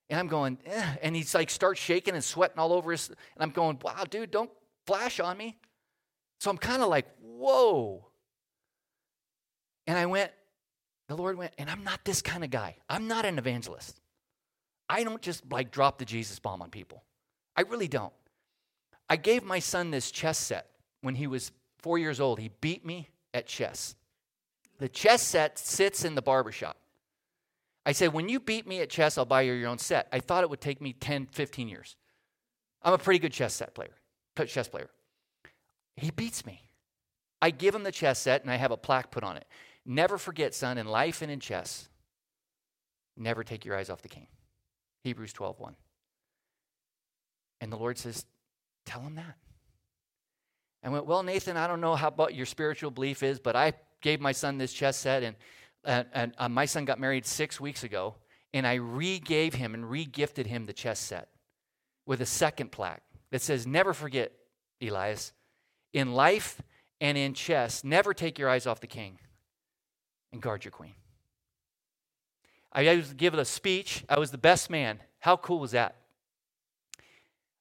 [0.09, 0.95] And I'm going, eh.
[1.01, 4.29] and he's like starts shaking and sweating all over his, and I'm going, wow, dude,
[4.29, 4.51] don't
[4.85, 5.57] flash on me.
[6.39, 8.08] So I'm kind of like, whoa.
[9.89, 10.31] And I went,
[11.07, 12.75] the Lord went, and I'm not this kind of guy.
[12.87, 13.99] I'm not an evangelist.
[14.87, 17.03] I don't just like drop the Jesus bomb on people.
[17.55, 18.13] I really don't.
[19.09, 20.67] I gave my son this chess set
[21.01, 22.39] when he was four years old.
[22.39, 23.95] He beat me at chess.
[24.77, 26.77] The chess set sits in the barbershop.
[27.83, 30.07] I said, when you beat me at chess, I'll buy you your own set.
[30.11, 31.95] I thought it would take me 10, 15 years.
[32.83, 33.95] I'm a pretty good chess set player,
[34.45, 34.91] chess player.
[35.95, 36.61] He beats me.
[37.41, 39.47] I give him the chess set and I have a plaque put on it.
[39.91, 41.89] Never forget, son, in life and in chess,
[43.17, 44.27] never take your eyes off the king.
[45.03, 45.75] Hebrews 12, 1.
[47.59, 48.23] And the Lord says,
[48.85, 49.35] Tell him that.
[50.83, 53.73] I went, Well, Nathan, I don't know how about your spiritual belief is, but I
[54.01, 55.35] gave my son this chess set, and,
[55.83, 58.13] and, and uh, my son got married six weeks ago,
[58.53, 61.29] and I re gave him and re gifted him the chess set
[62.05, 64.33] with a second plaque that says, Never forget,
[64.83, 65.33] Elias,
[65.93, 66.61] in life
[67.01, 69.17] and in chess, never take your eyes off the king
[70.31, 70.93] and guard your queen.
[72.71, 74.03] I was given a speech.
[74.07, 74.99] I was the best man.
[75.19, 75.95] How cool was that?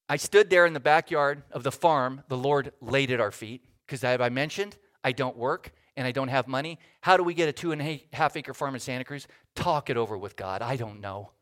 [0.09, 3.65] I stood there in the backyard of the farm the Lord laid at our feet
[3.87, 6.79] because, as I mentioned, I don't work and I don't have money.
[7.01, 9.27] How do we get a two and a half acre farm in Santa Cruz?
[9.55, 10.63] Talk it over with God.
[10.63, 11.33] I don't know.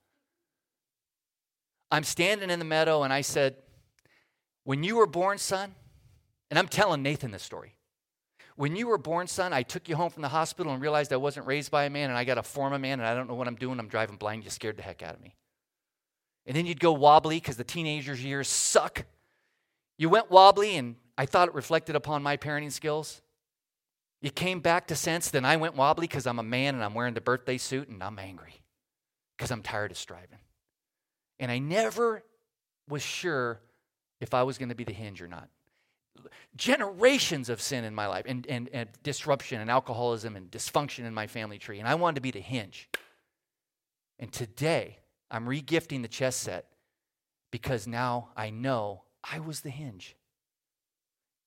[1.91, 3.57] I'm standing in the meadow and I said,
[4.65, 5.75] When you were born, son,
[6.51, 7.77] and I'm telling Nathan this story.
[8.57, 11.17] When you were born, son, I took you home from the hospital and realized I
[11.17, 13.29] wasn't raised by a man and I got to form a man and I don't
[13.29, 13.79] know what I'm doing.
[13.79, 14.45] I'm driving blind.
[14.45, 15.37] You scared the heck out of me.
[16.47, 19.05] And then you'd go wobbly because the teenager's years suck.
[19.99, 23.21] You went wobbly and I thought it reflected upon my parenting skills.
[24.23, 26.95] You came back to sense, then I went wobbly because I'm a man and I'm
[26.95, 28.63] wearing the birthday suit and I'm angry
[29.37, 30.39] because I'm tired of striving.
[31.39, 32.23] And I never
[32.89, 33.61] was sure
[34.21, 35.49] if I was going to be the hinge or not.
[36.57, 41.15] Generations of sin in my life and, and, and disruption and alcoholism and dysfunction in
[41.15, 41.79] my family tree.
[41.79, 42.89] And I wanted to be the hinge.
[44.19, 44.99] And today,
[45.31, 46.67] I'm regifting the chess set
[47.51, 50.17] because now I know I was the hinge.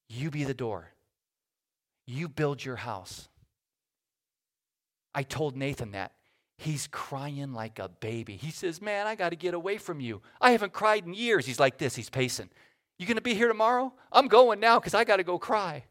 [0.07, 0.91] You be the door.
[2.05, 3.27] You build your house.
[5.13, 6.13] I told Nathan that.
[6.57, 8.35] He's crying like a baby.
[8.35, 10.21] He says, Man, I got to get away from you.
[10.41, 11.45] I haven't cried in years.
[11.45, 12.49] He's like this, he's pacing.
[12.99, 13.93] You going to be here tomorrow?
[14.11, 15.85] I'm going now because I got to go cry.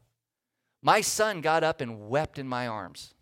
[0.82, 3.14] My son got up and wept in my arms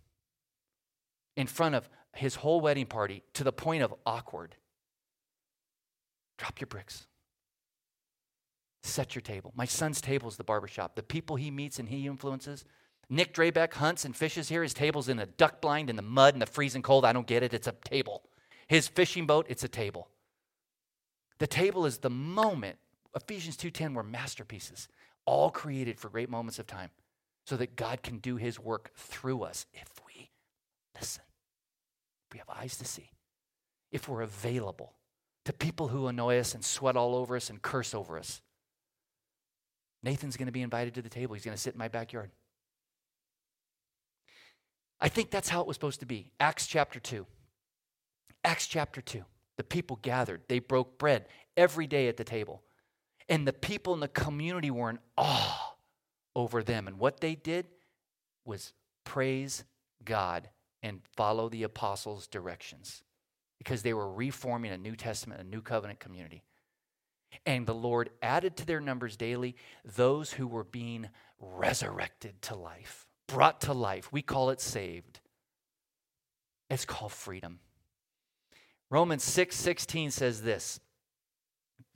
[1.37, 4.57] in front of his whole wedding party to the point of awkward.
[6.37, 7.07] Drop your bricks.
[8.83, 9.53] Set your table.
[9.57, 10.97] My son's table is the barbershop.
[10.97, 12.65] The people he meets and he influences,
[13.09, 14.63] Nick Drabeck hunts and fishes here.
[14.63, 17.05] His table's in a duck blind in the mud and the freezing cold.
[17.05, 17.55] I don't get it.
[17.55, 18.25] It's a table.
[18.67, 20.09] His fishing boat, it's a table.
[21.39, 22.79] The table is the moment.
[23.17, 24.89] Ephesians 2:10 were masterpieces,
[25.25, 26.91] all created for great moments of time,
[27.47, 30.31] so that God can do his work through us if we
[30.95, 31.25] listen.
[32.29, 33.11] If we have eyes to see.
[33.91, 34.99] If we're available
[35.45, 38.43] to people who annoy us and sweat all over us and curse over us.
[40.03, 41.35] Nathan's going to be invited to the table.
[41.35, 42.31] He's going to sit in my backyard.
[45.01, 46.33] I think that's how it was supposed to be.
[46.41, 47.27] Acts chapter 2.
[48.45, 49.25] Acts chapter 2.
[49.57, 52.63] The people gathered, they broke bread every day at the table.
[53.29, 55.77] And the people in the community were in awe
[56.35, 56.87] over them.
[56.87, 57.67] And what they did
[58.45, 58.73] was
[59.05, 59.65] praise
[60.05, 60.49] God
[60.83, 63.03] and follow the apostles' directions
[63.59, 66.45] because they were reforming a New Testament, a New Covenant community.
[67.45, 71.09] And the Lord added to their numbers daily those who were being
[71.41, 74.13] resurrected to life, brought to life.
[74.13, 75.21] We call it saved.
[76.71, 77.59] It's called freedom.
[78.91, 80.81] Romans 6 16 says this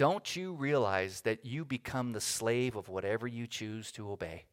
[0.01, 4.47] Don't you realize that you become the slave of whatever you choose to obey?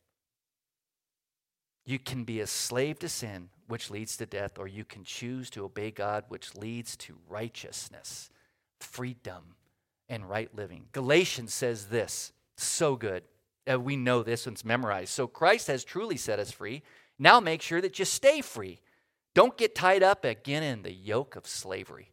[1.85, 5.49] You can be a slave to sin, which leads to death, or you can choose
[5.51, 8.29] to obey God, which leads to righteousness,
[8.81, 9.55] freedom,
[10.09, 10.87] and right living.
[10.91, 13.23] Galatians says this so good.
[13.71, 15.13] Uh, we know this it's memorized.
[15.13, 16.83] So Christ has truly set us free.
[17.17, 18.81] Now make sure that you stay free.
[19.33, 22.11] Don't get tied up again in the yoke of slavery.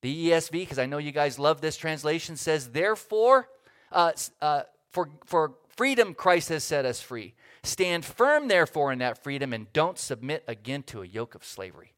[0.00, 3.48] The ESV, because I know you guys love this translation, says, Therefore,
[3.90, 7.34] uh, uh, for, for freedom Christ has set us free.
[7.64, 11.94] Stand firm, therefore, in that freedom and don't submit again to a yoke of slavery.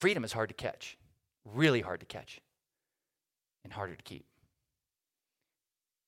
[0.00, 0.98] Freedom is hard to catch,
[1.44, 2.40] really hard to catch,
[3.62, 4.26] and harder to keep.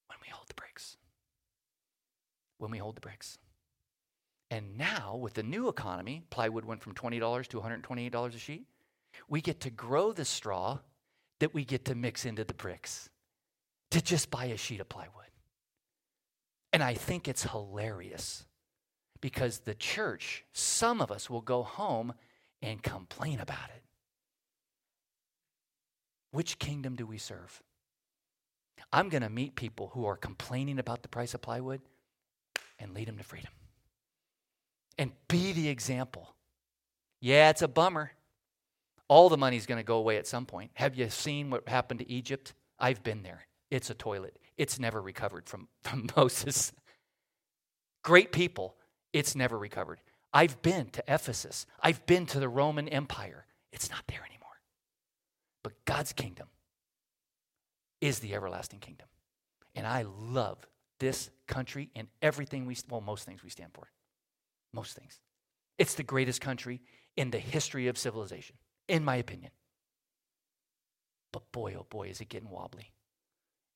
[0.09, 0.97] When we hold the brakes.
[2.59, 3.39] When we hold the brakes.
[4.51, 8.67] And now, with the new economy, plywood went from $20 to $128 a sheet.
[9.29, 10.79] We get to grow the straw
[11.41, 13.11] that we get to mix into the bricks
[13.91, 15.13] to just buy a sheet of plywood.
[16.73, 18.45] And I think it's hilarious
[19.21, 22.13] because the church, some of us will go home
[22.63, 23.83] and complain about it.
[26.33, 27.63] Which kingdom do we serve?
[28.93, 31.81] I'm going to meet people who are complaining about the price of plywood
[32.79, 33.51] and lead them to freedom.
[34.99, 36.35] And be the example.
[37.21, 38.13] Yeah, it's a bummer.
[39.09, 40.71] All the money's going to go away at some point.
[40.75, 42.55] Have you seen what happened to Egypt?
[42.79, 43.47] I've been there.
[43.71, 44.39] It's a toilet.
[44.57, 46.73] It's never recovered from, from Moses.
[48.03, 48.77] Great people,
[49.13, 50.01] it's never recovered.
[50.33, 53.47] I've been to Ephesus, I've been to the Roman Empire.
[53.73, 54.61] It's not there anymore.
[55.63, 56.47] But God's kingdom
[58.01, 59.09] is the everlasting kingdom.
[59.75, 60.59] And I love
[60.99, 63.91] this country and everything we, well, most things we stand for.
[64.73, 65.21] Most things.
[65.79, 66.81] It's the greatest country
[67.17, 68.57] in the history of civilization,
[68.89, 69.51] in my opinion.
[71.33, 72.93] But boy, oh boy, is it getting wobbly.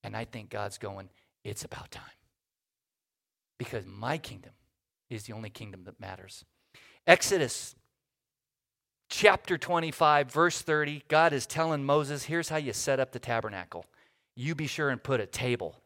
[0.03, 1.11] And I think God's going,
[1.45, 2.05] it's about time.
[3.59, 4.53] Because my kingdom
[5.11, 6.45] is the only kingdom that matters.
[7.07, 7.75] Exodus
[9.11, 13.85] chapter 25, verse 30, God is telling Moses, here's how you set up the tabernacle.
[14.37, 15.77] You be sure and put a table.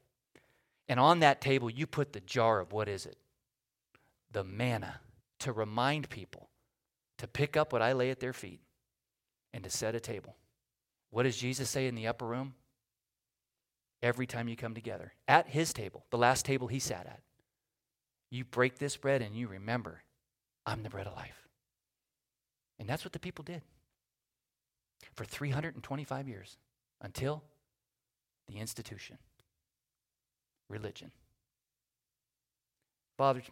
[0.89, 3.17] And on that table, you put the jar of what is it?
[4.31, 5.01] The manna
[5.41, 6.51] to remind people
[7.19, 8.61] to pick up what I lay at their feet
[9.55, 10.35] and to set a table.
[11.11, 12.55] What does Jesus say in the upper room?
[14.03, 17.23] Every time you come together, at his table, the last table he sat at,
[18.31, 20.03] you break this bread and you remember,
[20.67, 21.49] I'm the bread of life.
[22.79, 23.63] And that's what the people did
[25.15, 26.59] for 325 years
[27.01, 27.43] until
[28.49, 29.17] the institution,
[30.69, 31.13] religion.
[33.17, 33.43] Father,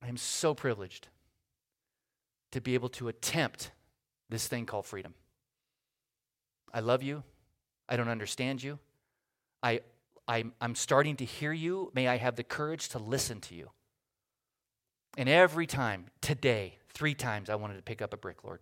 [0.00, 1.08] I am so privileged
[2.52, 3.72] to be able to attempt
[4.32, 5.14] this thing called freedom.
[6.74, 7.22] I love you.
[7.88, 8.78] I don't understand you.
[9.62, 9.80] I
[10.28, 11.90] I'm, I'm starting to hear you.
[11.94, 13.70] May I have the courage to listen to you.
[15.18, 18.60] And every time, today, three times, I wanted to pick up a brick, Lord.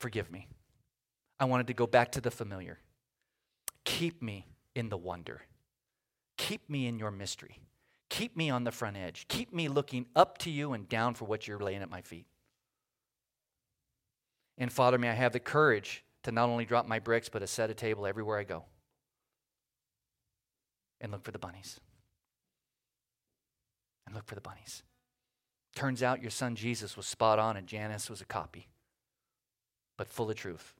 [0.00, 0.48] Forgive me.
[1.38, 2.78] I wanted to go back to the familiar.
[3.84, 5.42] Keep me in the wonder.
[6.38, 7.60] Keep me in your mystery.
[8.08, 9.26] Keep me on the front edge.
[9.28, 12.26] Keep me looking up to you and down for what you're laying at my feet.
[14.58, 17.46] And Father, may I have the courage to not only drop my bricks, but to
[17.46, 18.64] set a table everywhere I go
[21.00, 21.78] and look for the bunnies.
[24.06, 24.82] And look for the bunnies.
[25.74, 28.68] Turns out your son Jesus was spot on and Janis was a copy,
[29.98, 30.74] but full of truth.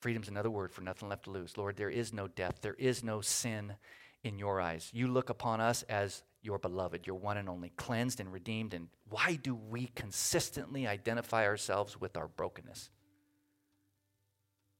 [0.00, 1.56] Freedom's another word for nothing left to lose.
[1.56, 3.74] Lord, there is no death, there is no sin
[4.22, 4.90] in your eyes.
[4.92, 8.74] You look upon us as your beloved, your one and only, cleansed and redeemed.
[8.74, 12.90] And why do we consistently identify ourselves with our brokenness?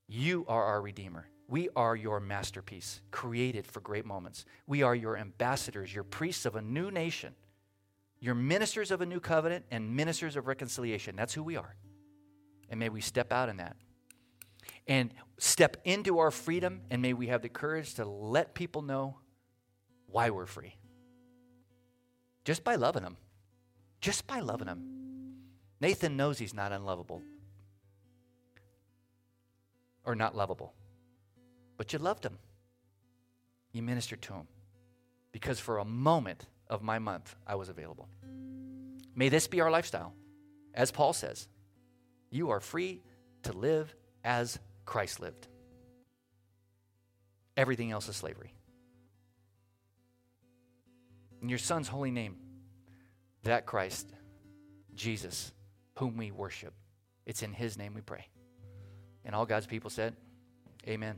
[0.06, 1.28] You are our Redeemer.
[1.48, 4.44] We are your masterpiece, created for great moments.
[4.66, 7.34] We are your ambassadors, your priests of a new nation,
[8.20, 11.16] your ministers of a new covenant, and ministers of reconciliation.
[11.16, 11.76] That's who we are.
[12.70, 13.76] And may we step out in that
[14.86, 19.18] and step into our freedom, and may we have the courage to let people know
[20.06, 20.77] why we're free.
[22.48, 23.18] Just by loving him.
[24.00, 24.82] Just by loving him.
[25.82, 27.20] Nathan knows he's not unlovable
[30.06, 30.72] or not lovable.
[31.76, 32.38] But you loved him.
[33.72, 34.48] You ministered to him.
[35.30, 38.08] Because for a moment of my month, I was available.
[39.14, 40.14] May this be our lifestyle.
[40.72, 41.48] As Paul says,
[42.30, 43.02] you are free
[43.42, 43.94] to live
[44.24, 45.48] as Christ lived.
[47.58, 48.54] Everything else is slavery.
[51.42, 52.36] In your Son's holy name,
[53.44, 54.10] that Christ,
[54.94, 55.52] Jesus,
[55.94, 56.74] whom we worship,
[57.26, 58.26] it's in His name we pray.
[59.24, 60.16] And all God's people said,
[60.86, 61.16] Amen.